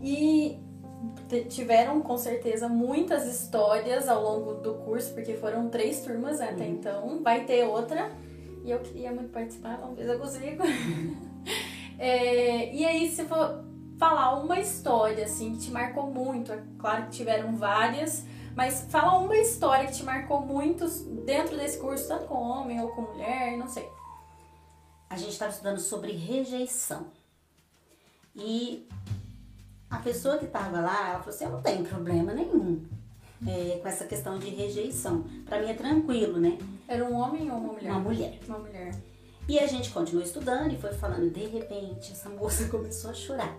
E 0.00 0.69
tiveram 1.48 2.00
com 2.00 2.16
certeza 2.18 2.68
muitas 2.68 3.26
histórias 3.26 4.08
ao 4.08 4.22
longo 4.22 4.54
do 4.54 4.74
curso, 4.74 5.14
porque 5.14 5.34
foram 5.34 5.68
três 5.68 6.00
turmas 6.02 6.38
né, 6.38 6.50
até 6.50 6.64
uhum. 6.64 6.70
então. 6.70 7.22
Vai 7.22 7.44
ter 7.44 7.64
outra. 7.64 8.10
E 8.64 8.70
eu 8.70 8.78
queria 8.80 9.10
muito 9.12 9.30
participar, 9.30 9.76
vamos 9.76 9.96
ver 9.96 10.04
se 10.04 10.10
eu 10.10 10.18
consigo. 10.18 10.62
É, 12.02 12.74
e 12.74 12.82
aí, 12.86 13.10
se 13.10 13.26
for 13.26 13.62
falar 13.98 14.42
uma 14.42 14.58
história, 14.58 15.26
assim, 15.26 15.52
que 15.52 15.66
te 15.66 15.70
marcou 15.70 16.06
muito, 16.06 16.50
é 16.50 16.62
claro 16.78 17.04
que 17.04 17.10
tiveram 17.10 17.54
várias, 17.54 18.24
mas 18.56 18.86
fala 18.88 19.18
uma 19.18 19.36
história 19.36 19.86
que 19.86 19.92
te 19.92 20.02
marcou 20.02 20.40
muito 20.40 20.88
dentro 21.26 21.58
desse 21.58 21.78
curso, 21.78 22.08
tanto 22.08 22.24
com 22.24 22.36
homem 22.36 22.80
ou 22.80 22.88
com 22.88 23.02
mulher, 23.02 23.54
não 23.58 23.68
sei. 23.68 23.86
A 25.10 25.16
gente 25.18 25.32
estava 25.32 25.50
estudando 25.50 25.78
sobre 25.78 26.12
rejeição. 26.12 27.08
E 28.34 28.88
a 29.90 29.98
pessoa 29.98 30.38
que 30.38 30.44
estava 30.44 30.80
lá, 30.80 31.10
ela 31.10 31.18
falou 31.18 31.34
assim, 31.34 31.44
eu 31.44 31.50
não 31.50 31.62
tenho 31.62 31.84
problema 31.84 32.32
nenhum 32.32 32.80
é, 33.46 33.78
com 33.82 33.88
essa 33.88 34.04
questão 34.04 34.38
de 34.38 34.48
rejeição. 34.48 35.24
Para 35.44 35.60
mim 35.60 35.68
é 35.70 35.74
tranquilo, 35.74 36.38
né? 36.38 36.58
Era 36.86 37.04
um 37.04 37.14
homem 37.14 37.50
ou 37.50 37.58
uma 37.58 37.72
mulher? 37.72 37.90
Uma 37.90 38.00
mulher. 38.00 38.38
Uma 38.46 38.58
mulher. 38.58 38.94
E 39.48 39.58
a 39.58 39.66
gente 39.66 39.90
continuou 39.90 40.24
estudando 40.24 40.72
e 40.72 40.78
foi 40.78 40.92
falando, 40.92 41.28
de 41.28 41.44
repente, 41.46 42.12
essa 42.12 42.28
moça 42.28 42.68
começou 42.70 43.10
a 43.10 43.14
chorar. 43.14 43.56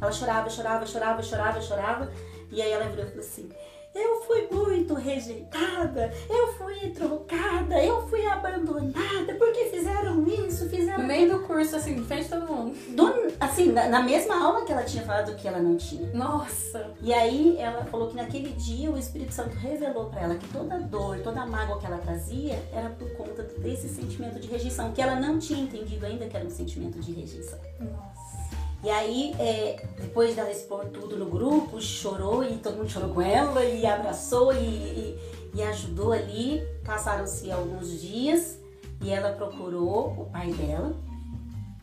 Ela 0.00 0.12
chorava, 0.12 0.48
chorava, 0.48 0.86
chorava, 0.86 1.22
chorava, 1.22 1.60
chorava. 1.60 2.12
E 2.50 2.62
aí 2.62 2.70
ela 2.70 2.88
virou 2.88 3.04
e 3.04 3.08
falou 3.08 3.24
assim, 3.24 3.48
eu 3.94 4.22
fui 4.22 4.48
muito 4.50 4.94
rejeitada, 4.94 6.12
eu 6.28 6.52
fui 6.54 6.90
trocada, 6.90 7.82
eu 7.82 8.06
fui 8.08 8.24
abandonada, 8.26 9.34
porque 9.38 9.66
fizeram 9.66 10.26
isso, 10.26 10.68
fizeram 10.68 11.02
No 11.02 11.06
meio 11.06 11.30
do 11.30 11.46
curso, 11.46 11.76
assim, 11.76 12.02
fez 12.04 12.28
todo 12.28 12.46
mundo. 12.46 12.74
Do, 12.96 13.34
assim, 13.38 13.70
na, 13.70 13.88
na, 13.88 14.02
mesma 14.02 14.42
aula 14.42 14.64
que 14.64 14.72
ela 14.72 14.82
tinha 14.82 15.02
falado 15.02 15.36
que 15.36 15.46
ela 15.46 15.58
não 15.58 15.76
tinha. 15.76 16.10
Nossa! 16.14 16.90
E 17.02 17.12
aí 17.12 17.56
ela 17.58 17.84
falou 17.84 18.08
que 18.08 18.16
naquele 18.16 18.50
dia 18.50 18.90
o 18.90 18.98
Espírito 18.98 19.34
Santo 19.34 19.56
revelou 19.56 20.06
para 20.06 20.22
ela 20.22 20.34
que 20.36 20.48
toda 20.48 20.78
dor, 20.78 21.18
toda 21.18 21.44
mágoa 21.44 21.78
que 21.78 21.86
ela 21.86 21.98
trazia 21.98 22.62
era 22.72 22.88
por 22.90 23.10
conta 23.12 23.42
desse 23.42 23.88
sentimento 23.88 24.40
de 24.40 24.48
rejeição, 24.48 24.92
que 24.92 25.02
ela 25.02 25.16
não 25.16 25.38
tinha 25.38 25.62
entendido 25.62 26.06
ainda 26.06 26.26
que 26.26 26.36
era 26.36 26.46
um 26.46 26.50
sentimento 26.50 26.98
de 26.98 27.12
rejeição. 27.12 27.58
Nossa. 27.78 28.41
E 28.82 28.90
aí, 28.90 29.32
é, 29.38 29.86
depois 30.00 30.34
dela 30.34 30.50
expor 30.50 30.86
tudo 30.86 31.16
no 31.16 31.26
grupo, 31.26 31.80
chorou 31.80 32.42
e 32.42 32.58
todo 32.58 32.78
mundo 32.78 32.90
chorou 32.90 33.10
com 33.10 33.22
ela 33.22 33.64
e 33.64 33.86
abraçou 33.86 34.52
e, 34.52 34.58
e, 34.58 35.18
e 35.54 35.62
ajudou 35.62 36.12
ali. 36.12 36.60
Passaram-se 36.84 37.50
alguns 37.52 38.00
dias 38.00 38.58
e 39.00 39.10
ela 39.10 39.32
procurou 39.32 40.22
o 40.22 40.30
pai 40.32 40.52
dela 40.52 40.96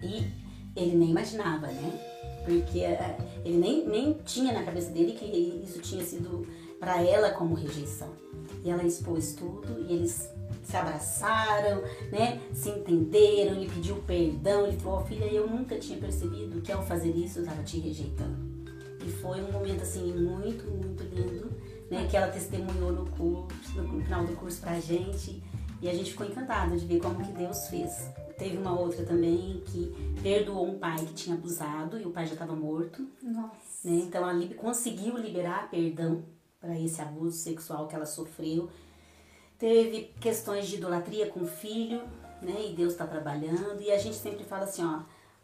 e 0.02 0.28
ele 0.76 0.96
nem 0.98 1.12
imaginava, 1.12 1.68
né? 1.68 2.42
Porque 2.44 2.80
é, 2.80 3.18
ele 3.46 3.58
nem, 3.58 3.88
nem 3.88 4.14
tinha 4.26 4.52
na 4.52 4.64
cabeça 4.64 4.92
dele 4.92 5.14
que 5.14 5.26
isso 5.64 5.80
tinha 5.80 6.04
sido 6.04 6.46
para 6.82 7.02
ela 7.02 7.32
como 7.32 7.54
rejeição. 7.56 8.10
E 8.64 8.70
ela 8.70 8.84
expôs 8.84 9.34
tudo 9.36 9.86
e 9.88 9.94
eles 9.94 10.30
se 10.64 10.76
abraçaram, 10.78 11.82
né? 12.12 12.42
Se 12.54 12.70
entenderam, 12.70 13.56
ele 13.56 13.70
pediu 13.70 13.96
perdão, 14.04 14.68
ele 14.68 14.78
falou, 14.78 15.00
oh, 15.00 15.06
filha, 15.06 15.26
eu 15.26 15.48
nunca 15.48 15.78
tinha 15.78 15.98
percebido 15.98 16.62
que 16.62 16.72
ao 16.72 16.84
fazer 16.86 17.12
isso 17.12 17.40
eu 17.40 17.44
estava 17.44 17.64
te 17.64 17.80
rejeitando. 17.80 18.50
E 19.06 19.12
foi 19.12 19.42
um 19.42 19.52
momento 19.52 19.82
assim 19.82 20.14
muito, 20.14 20.70
muito 20.70 21.04
lindo, 21.04 21.50
né? 21.90 22.08
Que 22.10 22.18
ela 22.18 22.28
testemunhou 22.28 22.92
no 22.92 23.06
curso, 23.12 23.82
no 23.82 24.02
final 24.04 24.26
do 24.26 24.36
curso 24.36 24.60
pra 24.62 24.80
gente. 24.80 25.42
E 25.82 25.88
a 25.88 25.94
gente 25.94 26.12
ficou 26.12 26.28
encantada 26.28 26.76
de 26.76 26.86
ver 26.86 27.00
como 27.00 27.24
que 27.24 27.32
Deus 27.32 27.68
fez. 27.68 28.10
Teve 28.38 28.58
uma 28.58 28.78
outra 28.78 29.06
também 29.06 29.64
que 29.66 29.94
perdoou 30.22 30.68
um 30.68 30.78
pai 30.78 30.98
que 30.98 31.14
tinha 31.14 31.36
abusado 31.36 32.00
e 32.00 32.06
o 32.06 32.12
pai 32.12 32.26
já 32.26 32.34
estava 32.34 32.56
morto. 32.56 33.08
Nossa. 33.24 33.50
Né? 33.84 34.04
Então 34.06 34.30
ela 34.30 34.48
conseguiu 34.56 35.18
liberar 35.18 35.70
perdão 35.70 36.24
para 36.60 36.78
esse 36.78 37.02
abuso 37.02 37.38
sexual 37.38 37.88
que 37.88 37.96
ela 37.96 38.06
sofreu 38.06 38.70
teve 39.60 40.14
questões 40.22 40.68
de 40.68 40.78
idolatria 40.78 41.30
com 41.30 41.42
o 41.42 41.48
filho, 41.48 42.02
né? 42.42 42.68
E 42.70 42.74
Deus 42.74 42.94
está 42.94 43.06
trabalhando. 43.06 43.82
E 43.82 43.92
a 43.92 43.98
gente 43.98 44.16
sempre 44.16 44.46
fala 44.46 44.64
assim, 44.64 44.84
ó, 44.84 45.02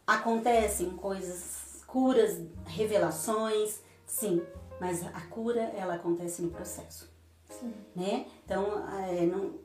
acontecem 0.07 0.89
coisas, 0.91 1.83
curas, 1.85 2.39
revelações, 2.65 3.81
sim, 4.05 4.41
mas 4.79 5.05
a 5.05 5.21
cura 5.29 5.61
ela 5.75 5.95
acontece 5.95 6.41
no 6.41 6.49
processo, 6.49 7.11
sim. 7.49 7.73
né? 7.93 8.25
Então, 8.45 8.87
é, 8.99 9.25
não, 9.25 9.55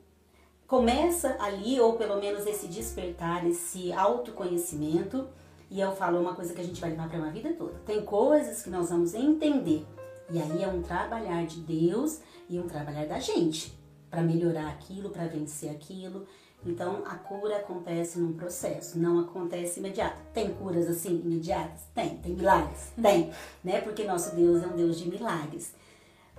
começa 0.67 1.37
ali 1.39 1.79
ou 1.79 1.93
pelo 1.93 2.19
menos 2.19 2.45
esse 2.45 2.67
despertar, 2.67 3.47
esse 3.47 3.93
autoconhecimento. 3.93 5.29
E 5.69 5.79
eu 5.79 5.95
falo 5.95 6.19
uma 6.19 6.35
coisa 6.35 6.53
que 6.53 6.59
a 6.59 6.63
gente 6.65 6.81
vai 6.81 6.89
levar 6.89 7.07
para 7.07 7.17
uma 7.17 7.31
vida 7.31 7.53
toda. 7.53 7.79
Tem 7.85 8.03
coisas 8.03 8.61
que 8.61 8.69
nós 8.69 8.89
vamos 8.89 9.13
entender. 9.13 9.85
E 10.29 10.41
aí 10.41 10.61
é 10.61 10.67
um 10.67 10.81
trabalhar 10.81 11.45
de 11.45 11.61
Deus 11.61 12.19
e 12.49 12.59
um 12.59 12.67
trabalhar 12.67 13.05
da 13.05 13.19
gente 13.19 13.80
para 14.11 14.21
melhorar 14.21 14.67
aquilo, 14.67 15.09
para 15.09 15.25
vencer 15.25 15.71
aquilo. 15.71 16.27
Então 16.63 17.03
a 17.05 17.15
cura 17.15 17.57
acontece 17.57 18.19
num 18.19 18.33
processo, 18.33 18.99
não 18.99 19.19
acontece 19.19 19.79
imediato. 19.79 20.21
Tem 20.33 20.53
curas 20.53 20.87
assim 20.87 21.19
imediatas? 21.25 21.81
Tem, 21.95 22.17
tem 22.17 22.33
milagres? 22.33 22.91
Tem, 23.01 23.31
né? 23.63 23.81
Porque 23.81 24.03
nosso 24.03 24.35
Deus 24.35 24.61
é 24.61 24.67
um 24.67 24.75
Deus 24.75 24.99
de 24.99 25.09
milagres. 25.09 25.73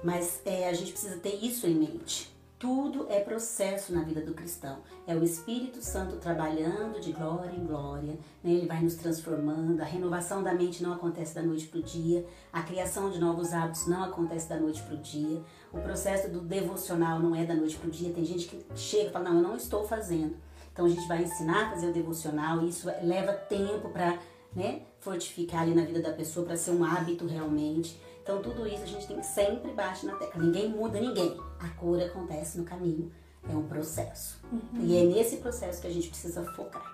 Mas 0.04 0.40
é, 0.44 0.68
a 0.68 0.72
gente 0.72 0.92
precisa 0.92 1.16
ter 1.16 1.34
isso 1.44 1.66
em 1.66 1.74
mente. 1.74 2.31
Tudo 2.62 3.08
é 3.10 3.18
processo 3.18 3.92
na 3.92 4.02
vida 4.02 4.20
do 4.20 4.34
cristão. 4.34 4.78
É 5.04 5.16
o 5.16 5.24
Espírito 5.24 5.82
Santo 5.82 6.18
trabalhando 6.18 7.00
de 7.00 7.10
glória 7.10 7.50
em 7.50 7.66
glória. 7.66 8.16
Né? 8.40 8.52
Ele 8.52 8.68
vai 8.68 8.80
nos 8.80 8.94
transformando. 8.94 9.80
A 9.80 9.84
renovação 9.84 10.44
da 10.44 10.54
mente 10.54 10.80
não 10.80 10.92
acontece 10.92 11.34
da 11.34 11.42
noite 11.42 11.66
para 11.66 11.80
o 11.80 11.82
dia. 11.82 12.24
A 12.52 12.62
criação 12.62 13.10
de 13.10 13.18
novos 13.18 13.52
hábitos 13.52 13.88
não 13.88 14.04
acontece 14.04 14.48
da 14.48 14.60
noite 14.60 14.80
para 14.80 14.94
o 14.94 14.98
dia. 14.98 15.42
O 15.72 15.80
processo 15.80 16.30
do 16.30 16.40
devocional 16.40 17.18
não 17.18 17.34
é 17.34 17.44
da 17.44 17.56
noite 17.56 17.76
para 17.76 17.88
o 17.88 17.90
dia. 17.90 18.12
Tem 18.12 18.24
gente 18.24 18.46
que 18.46 18.64
chega 18.76 19.08
e 19.08 19.12
fala: 19.12 19.30
Não, 19.30 19.38
eu 19.38 19.42
não 19.42 19.56
estou 19.56 19.82
fazendo. 19.82 20.36
Então 20.72 20.84
a 20.84 20.88
gente 20.88 21.08
vai 21.08 21.24
ensinar 21.24 21.66
a 21.66 21.70
fazer 21.70 21.88
o 21.88 21.92
devocional. 21.92 22.62
E 22.62 22.68
isso 22.68 22.88
leva 23.02 23.32
tempo 23.32 23.88
para 23.88 24.20
né, 24.54 24.82
fortificar 25.00 25.62
ali 25.62 25.74
na 25.74 25.84
vida 25.84 26.00
da 26.00 26.12
pessoa, 26.12 26.46
para 26.46 26.56
ser 26.56 26.72
um 26.72 26.84
hábito 26.84 27.26
realmente. 27.26 28.00
Então, 28.22 28.40
tudo 28.40 28.66
isso 28.66 28.82
a 28.82 28.86
gente 28.86 29.06
tem 29.06 29.18
que 29.18 29.26
sempre 29.26 29.72
baixar 29.72 30.06
na 30.06 30.16
tecla. 30.16 30.42
Ninguém 30.42 30.68
muda 30.68 31.00
ninguém. 31.00 31.36
A 31.58 31.68
cura 31.70 32.06
acontece 32.06 32.58
no 32.58 32.64
caminho. 32.64 33.10
É 33.50 33.56
um 33.56 33.64
processo. 33.64 34.40
Uhum. 34.52 34.84
E 34.84 34.96
é 34.96 35.02
nesse 35.02 35.38
processo 35.38 35.80
que 35.80 35.88
a 35.88 35.90
gente 35.90 36.08
precisa 36.08 36.44
focar. 36.52 36.84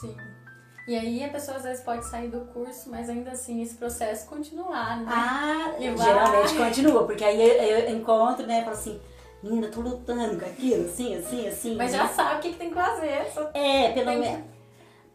Sim. 0.00 0.14
E 0.86 0.94
aí 0.94 1.24
a 1.24 1.30
pessoa 1.30 1.56
às 1.56 1.62
vezes 1.62 1.82
pode 1.82 2.04
sair 2.04 2.28
do 2.28 2.40
curso, 2.52 2.90
mas 2.90 3.08
ainda 3.08 3.30
assim 3.30 3.62
esse 3.62 3.74
processo 3.76 4.28
continuar, 4.28 5.00
né? 5.00 5.06
Ah, 5.08 5.74
geralmente 5.78 6.54
continua, 6.54 7.06
porque 7.06 7.24
aí 7.24 7.40
eu, 7.40 7.88
eu 7.88 7.96
encontro, 7.96 8.46
né, 8.46 8.62
falo 8.62 8.74
assim, 8.74 9.00
linda, 9.42 9.68
tô 9.68 9.80
lutando 9.80 10.38
com 10.38 10.44
aquilo, 10.44 10.84
assim, 10.84 11.16
assim, 11.16 11.48
assim. 11.48 11.74
Mas 11.76 11.92
né? 11.92 11.98
já 11.98 12.08
sabe 12.08 12.38
o 12.38 12.42
que, 12.42 12.52
que 12.52 12.58
tem 12.58 12.68
que 12.68 12.74
fazer. 12.74 13.32
É, 13.54 13.92
pelo 13.92 14.06
menos 14.06 14.44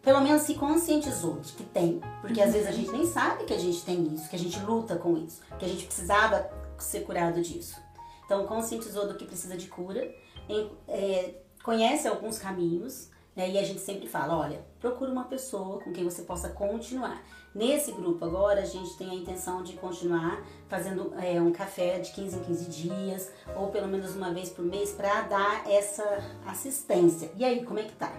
pelo 0.02 0.22
menos 0.22 0.44
se 0.44 0.56
conscientizou 0.56 1.40
de 1.40 1.54
que 1.54 1.64
tem. 1.64 2.02
Porque 2.22 2.42
às 2.42 2.54
vezes 2.54 2.68
a 2.68 2.72
gente 2.72 2.92
nem 2.92 3.06
sabe 3.06 3.46
que 3.46 3.54
a 3.54 3.60
gente 3.60 3.84
tem 3.84 4.14
isso, 4.14 4.30
que 4.30 4.36
a 4.36 4.40
gente 4.40 4.60
luta 4.60 4.96
com 4.96 5.18
isso, 5.18 5.42
que 5.58 5.66
a 5.66 5.68
gente 5.68 5.86
precisava 5.86 6.50
ser 6.78 7.02
curado 7.02 7.42
disso. 7.42 7.78
Então, 8.26 8.46
conscientizou 8.46 9.08
do 9.08 9.16
que 9.16 9.26
precisa 9.26 9.58
de 9.58 9.68
cura, 9.68 10.08
em, 10.48 10.72
é, 10.88 11.34
conhece 11.64 12.08
alguns 12.08 12.38
caminhos, 12.38 13.10
né, 13.36 13.50
e 13.50 13.58
a 13.58 13.64
gente 13.64 13.82
sempre 13.82 14.08
fala: 14.08 14.38
olha, 14.38 14.64
procura 14.80 15.12
uma 15.12 15.24
pessoa 15.24 15.80
com 15.80 15.92
quem 15.92 16.04
você 16.04 16.22
possa 16.22 16.50
continuar. 16.50 17.24
Nesse 17.54 17.92
grupo 17.92 18.24
agora, 18.24 18.62
a 18.62 18.66
gente 18.66 18.96
tem 18.98 19.10
a 19.10 19.16
intenção 19.16 19.64
de 19.64 19.74
continuar 19.74 20.46
fazendo 20.68 21.12
é, 21.18 21.42
um 21.42 21.52
café 21.52 21.98
de 21.98 22.12
15 22.12 22.38
em 22.38 22.44
15 22.44 22.66
dias, 22.66 23.32
ou 23.56 23.68
pelo 23.70 23.88
menos 23.88 24.16
uma 24.16 24.32
vez 24.32 24.50
por 24.50 24.64
mês, 24.64 24.92
para 24.92 25.22
dar 25.22 25.68
essa 25.68 26.04
assistência. 26.46 27.32
E 27.36 27.44
aí, 27.44 27.66
como 27.66 27.80
é 27.80 27.84
que 27.84 27.94
tá? 27.94 28.14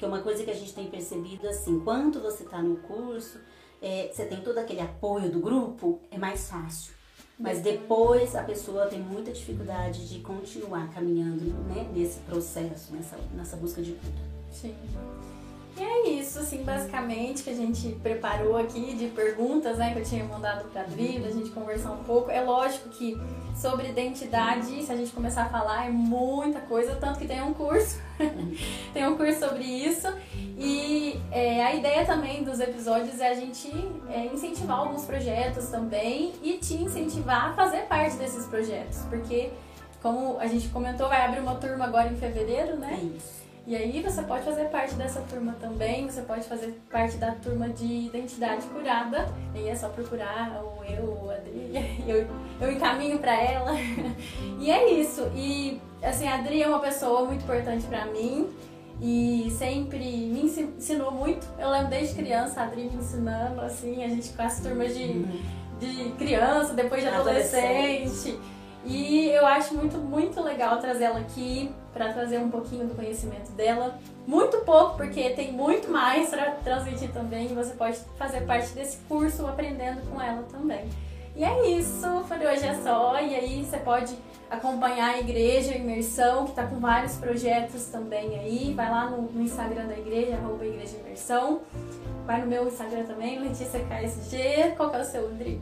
Porque 0.00 0.06
uma 0.14 0.22
coisa 0.22 0.42
que 0.42 0.50
a 0.50 0.54
gente 0.54 0.72
tem 0.72 0.86
percebido 0.86 1.46
assim, 1.46 1.78
quando 1.80 2.22
você 2.22 2.42
está 2.42 2.62
no 2.62 2.78
curso, 2.78 3.38
é, 3.82 4.10
você 4.10 4.24
tem 4.24 4.40
todo 4.40 4.56
aquele 4.56 4.80
apoio 4.80 5.30
do 5.30 5.40
grupo, 5.40 6.00
é 6.10 6.16
mais 6.16 6.48
fácil. 6.48 6.94
Mas 7.38 7.58
uhum. 7.58 7.64
depois 7.64 8.34
a 8.34 8.42
pessoa 8.42 8.86
tem 8.86 8.98
muita 8.98 9.30
dificuldade 9.30 10.08
de 10.08 10.20
continuar 10.20 10.88
caminhando 10.90 11.44
né, 11.68 11.86
nesse 11.94 12.18
processo, 12.20 12.94
nessa, 12.94 13.18
nessa 13.34 13.58
busca 13.58 13.82
de 13.82 13.92
cura. 13.92 14.24
Sim. 14.50 14.74
E 15.76 15.82
é 15.82 16.08
isso, 16.10 16.38
assim, 16.40 16.62
basicamente, 16.62 17.42
que 17.42 17.50
a 17.50 17.54
gente 17.54 17.88
preparou 18.02 18.56
aqui 18.56 18.94
de 18.94 19.06
perguntas, 19.06 19.78
né, 19.78 19.92
que 19.92 20.00
eu 20.00 20.04
tinha 20.04 20.24
mandado 20.24 20.68
pra 20.70 20.82
Adri, 20.82 21.22
a 21.24 21.30
gente 21.30 21.50
conversar 21.50 21.92
um 21.92 22.04
pouco. 22.04 22.30
É 22.30 22.40
lógico 22.40 22.88
que 22.90 23.18
sobre 23.54 23.88
identidade, 23.88 24.82
se 24.82 24.92
a 24.92 24.96
gente 24.96 25.12
começar 25.12 25.42
a 25.42 25.48
falar, 25.48 25.86
é 25.86 25.90
muita 25.90 26.60
coisa, 26.60 26.96
tanto 26.96 27.18
que 27.18 27.26
tem 27.26 27.42
um 27.42 27.54
curso, 27.54 27.98
tem 28.92 29.06
um 29.06 29.16
curso 29.16 29.40
sobre 29.40 29.64
isso. 29.64 30.08
E 30.58 31.18
é, 31.30 31.64
a 31.64 31.74
ideia 31.74 32.04
também 32.04 32.42
dos 32.42 32.60
episódios 32.60 33.20
é 33.20 33.28
a 33.28 33.34
gente 33.34 33.70
é, 34.08 34.26
incentivar 34.26 34.80
alguns 34.80 35.04
projetos 35.04 35.68
também 35.68 36.32
e 36.42 36.58
te 36.58 36.74
incentivar 36.74 37.50
a 37.50 37.52
fazer 37.54 37.82
parte 37.82 38.16
desses 38.16 38.46
projetos, 38.46 38.98
porque 39.08 39.50
como 40.02 40.38
a 40.38 40.46
gente 40.46 40.68
comentou, 40.68 41.08
vai 41.08 41.24
abrir 41.26 41.40
uma 41.40 41.54
turma 41.56 41.84
agora 41.84 42.08
em 42.08 42.16
fevereiro, 42.16 42.76
né? 42.76 42.98
Isso. 43.16 43.39
E 43.70 43.76
aí 43.76 44.02
você 44.02 44.20
pode 44.22 44.42
fazer 44.42 44.64
parte 44.64 44.96
dessa 44.96 45.20
turma 45.20 45.54
também, 45.60 46.04
você 46.10 46.22
pode 46.22 46.42
fazer 46.42 46.76
parte 46.90 47.16
da 47.18 47.30
turma 47.36 47.68
de 47.68 47.84
identidade 47.84 48.66
curada. 48.66 49.28
E 49.54 49.58
aí 49.58 49.68
é 49.68 49.76
só 49.76 49.88
procurar 49.88 50.60
ou 50.60 50.84
eu 50.84 51.04
ou 51.22 51.30
a 51.30 51.34
Adri, 51.34 51.70
eu, 52.04 52.26
eu 52.60 52.72
encaminho 52.72 53.20
para 53.20 53.32
ela. 53.32 53.70
E 54.58 54.72
é 54.72 54.90
isso. 54.90 55.22
E 55.36 55.80
assim, 56.02 56.26
a 56.26 56.34
Adri 56.34 56.60
é 56.60 56.66
uma 56.66 56.80
pessoa 56.80 57.24
muito 57.24 57.44
importante 57.44 57.86
para 57.86 58.06
mim. 58.06 58.48
e 59.00 59.48
sempre 59.56 60.04
me 60.04 60.46
ensinou 60.46 61.12
muito. 61.12 61.46
Eu 61.56 61.70
lembro 61.70 61.90
desde 61.90 62.16
criança 62.16 62.62
a 62.62 62.64
Adri 62.64 62.90
me 62.90 62.96
ensinando, 62.96 63.60
assim, 63.60 64.02
a 64.02 64.08
gente 64.08 64.30
com 64.30 64.42
as 64.42 64.58
turmas 64.58 64.96
de, 64.96 65.04
uhum. 65.04 65.40
de 65.78 66.10
criança, 66.18 66.74
depois 66.74 67.02
de 67.02 67.08
adolescente. 67.08 68.02
adolescente. 68.02 68.40
E 68.84 69.28
eu 69.28 69.46
acho 69.46 69.76
muito, 69.76 69.96
muito 69.96 70.42
legal 70.42 70.80
trazê-la 70.80 71.20
aqui 71.20 71.72
para 71.92 72.12
trazer 72.12 72.38
um 72.38 72.50
pouquinho 72.50 72.86
do 72.86 72.94
conhecimento 72.94 73.50
dela. 73.52 73.98
Muito 74.26 74.58
pouco, 74.58 74.96
porque 74.96 75.30
tem 75.30 75.52
muito 75.52 75.90
mais 75.90 76.28
para 76.30 76.52
transmitir 76.52 77.12
também. 77.12 77.48
Você 77.48 77.74
pode 77.74 77.98
fazer 78.16 78.42
parte 78.42 78.72
desse 78.72 78.98
curso 79.08 79.46
aprendendo 79.46 80.00
com 80.10 80.20
ela 80.20 80.42
também. 80.50 80.88
E 81.36 81.44
é 81.44 81.70
isso, 81.70 82.06
por 82.28 82.36
hoje 82.36 82.66
é 82.66 82.74
só. 82.82 83.20
E 83.20 83.34
aí 83.34 83.64
você 83.64 83.78
pode 83.78 84.14
acompanhar 84.50 85.14
a 85.14 85.20
Igreja 85.20 85.74
Imersão, 85.74 86.44
que 86.44 86.50
está 86.50 86.66
com 86.66 86.80
vários 86.80 87.16
projetos 87.16 87.86
também 87.86 88.38
aí. 88.38 88.74
Vai 88.74 88.90
lá 88.90 89.08
no, 89.08 89.22
no 89.22 89.42
Instagram 89.42 89.86
da 89.86 89.96
igreja, 89.96 90.36
arroba 90.36 90.64
Igreja 90.66 90.96
Imersão. 90.98 91.62
Vai 92.26 92.40
no 92.40 92.46
meu 92.46 92.66
Instagram 92.66 93.04
também, 93.04 93.38
Letícia 93.38 93.80
KSG. 93.80 94.74
Qual 94.76 94.90
que 94.90 94.96
é 94.96 95.00
o 95.00 95.04
seu, 95.04 95.26
Adri? 95.28 95.60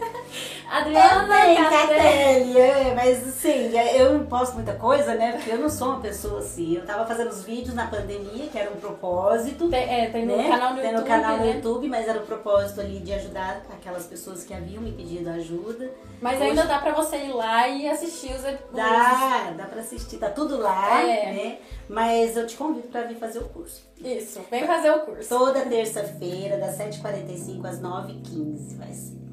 Adriana 0.73 1.27
Também, 1.27 1.57
Catelli. 1.57 2.59
É, 2.59 2.95
mas 2.95 3.29
assim, 3.29 3.79
eu 3.95 4.15
não 4.15 4.25
posto 4.25 4.55
muita 4.55 4.73
coisa, 4.73 5.15
né? 5.15 5.33
Porque 5.33 5.51
eu 5.51 5.59
não 5.59 5.69
sou 5.69 5.89
uma 5.89 6.01
pessoa 6.01 6.39
assim. 6.39 6.77
Eu 6.77 6.87
tava 6.87 7.05
fazendo 7.05 7.29
os 7.29 7.45
vídeos 7.45 7.75
na 7.75 7.89
pandemia, 7.89 8.47
que 8.51 8.59
era 8.59 8.71
um 8.71 8.77
propósito. 8.77 9.69
Tem, 9.69 9.83
é, 9.83 10.09
tem 10.09 10.25
no 10.25 10.35
né? 10.35 10.49
canal 10.49 10.71
no 10.71 10.81
tem 10.81 10.91
YouTube. 10.91 11.05
Tem 11.07 11.17
no 11.17 11.23
canal 11.23 11.37
né? 11.37 11.45
no 11.45 11.53
YouTube, 11.53 11.89
mas 11.89 12.09
era 12.09 12.19
o 12.19 12.23
um 12.23 12.27
propósito 12.27 12.81
ali 12.81 13.01
de 13.01 13.13
ajudar 13.13 13.61
aquelas 13.71 14.07
pessoas 14.07 14.45
que 14.45 14.55
haviam 14.55 14.83
me 14.83 14.93
pedido 14.93 15.29
ajuda. 15.29 15.91
Mas 16.23 16.37
Hoje, 16.37 16.49
ainda 16.49 16.65
dá 16.65 16.79
pra 16.79 16.93
você 16.93 17.19
ir 17.19 17.35
lá 17.35 17.69
e 17.69 17.87
assistir 17.87 18.33
os 18.33 18.43
episódios. 18.43 18.73
Dá, 18.73 19.53
dá 19.55 19.65
pra 19.67 19.81
assistir, 19.81 20.17
tá 20.17 20.31
tudo 20.31 20.57
lá, 20.57 21.03
é. 21.03 21.33
né? 21.33 21.59
Mas 21.87 22.35
eu 22.35 22.47
te 22.47 22.57
convido 22.57 22.89
pra 22.89 23.03
vir 23.03 23.17
fazer 23.17 23.41
o 23.41 23.49
curso. 23.51 23.87
Isso, 23.99 24.41
vem 24.51 24.67
fazer 24.67 24.91
o 24.91 25.01
curso. 25.01 25.29
Toda 25.29 25.61
terça-feira, 25.67 26.57
das 26.57 26.79
7h45 26.79 27.67
às 27.67 27.79
9h15 27.79 28.79
vai 28.79 28.93
ser. 28.95 29.32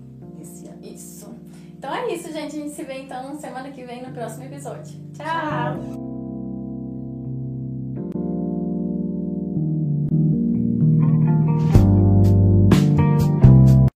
Isso. 1.00 1.34
Então 1.78 1.94
é 1.96 2.14
isso, 2.14 2.32
gente. 2.32 2.58
A 2.58 2.60
gente 2.60 2.72
se 2.72 2.84
vê 2.84 3.04
então 3.04 3.40
semana 3.40 3.72
que 3.72 3.86
vem 3.86 4.06
no 4.06 4.14
próximo 4.14 4.44
episódio. 4.44 5.00
Tchau. 5.14 5.26
Tchau. 5.26 6.09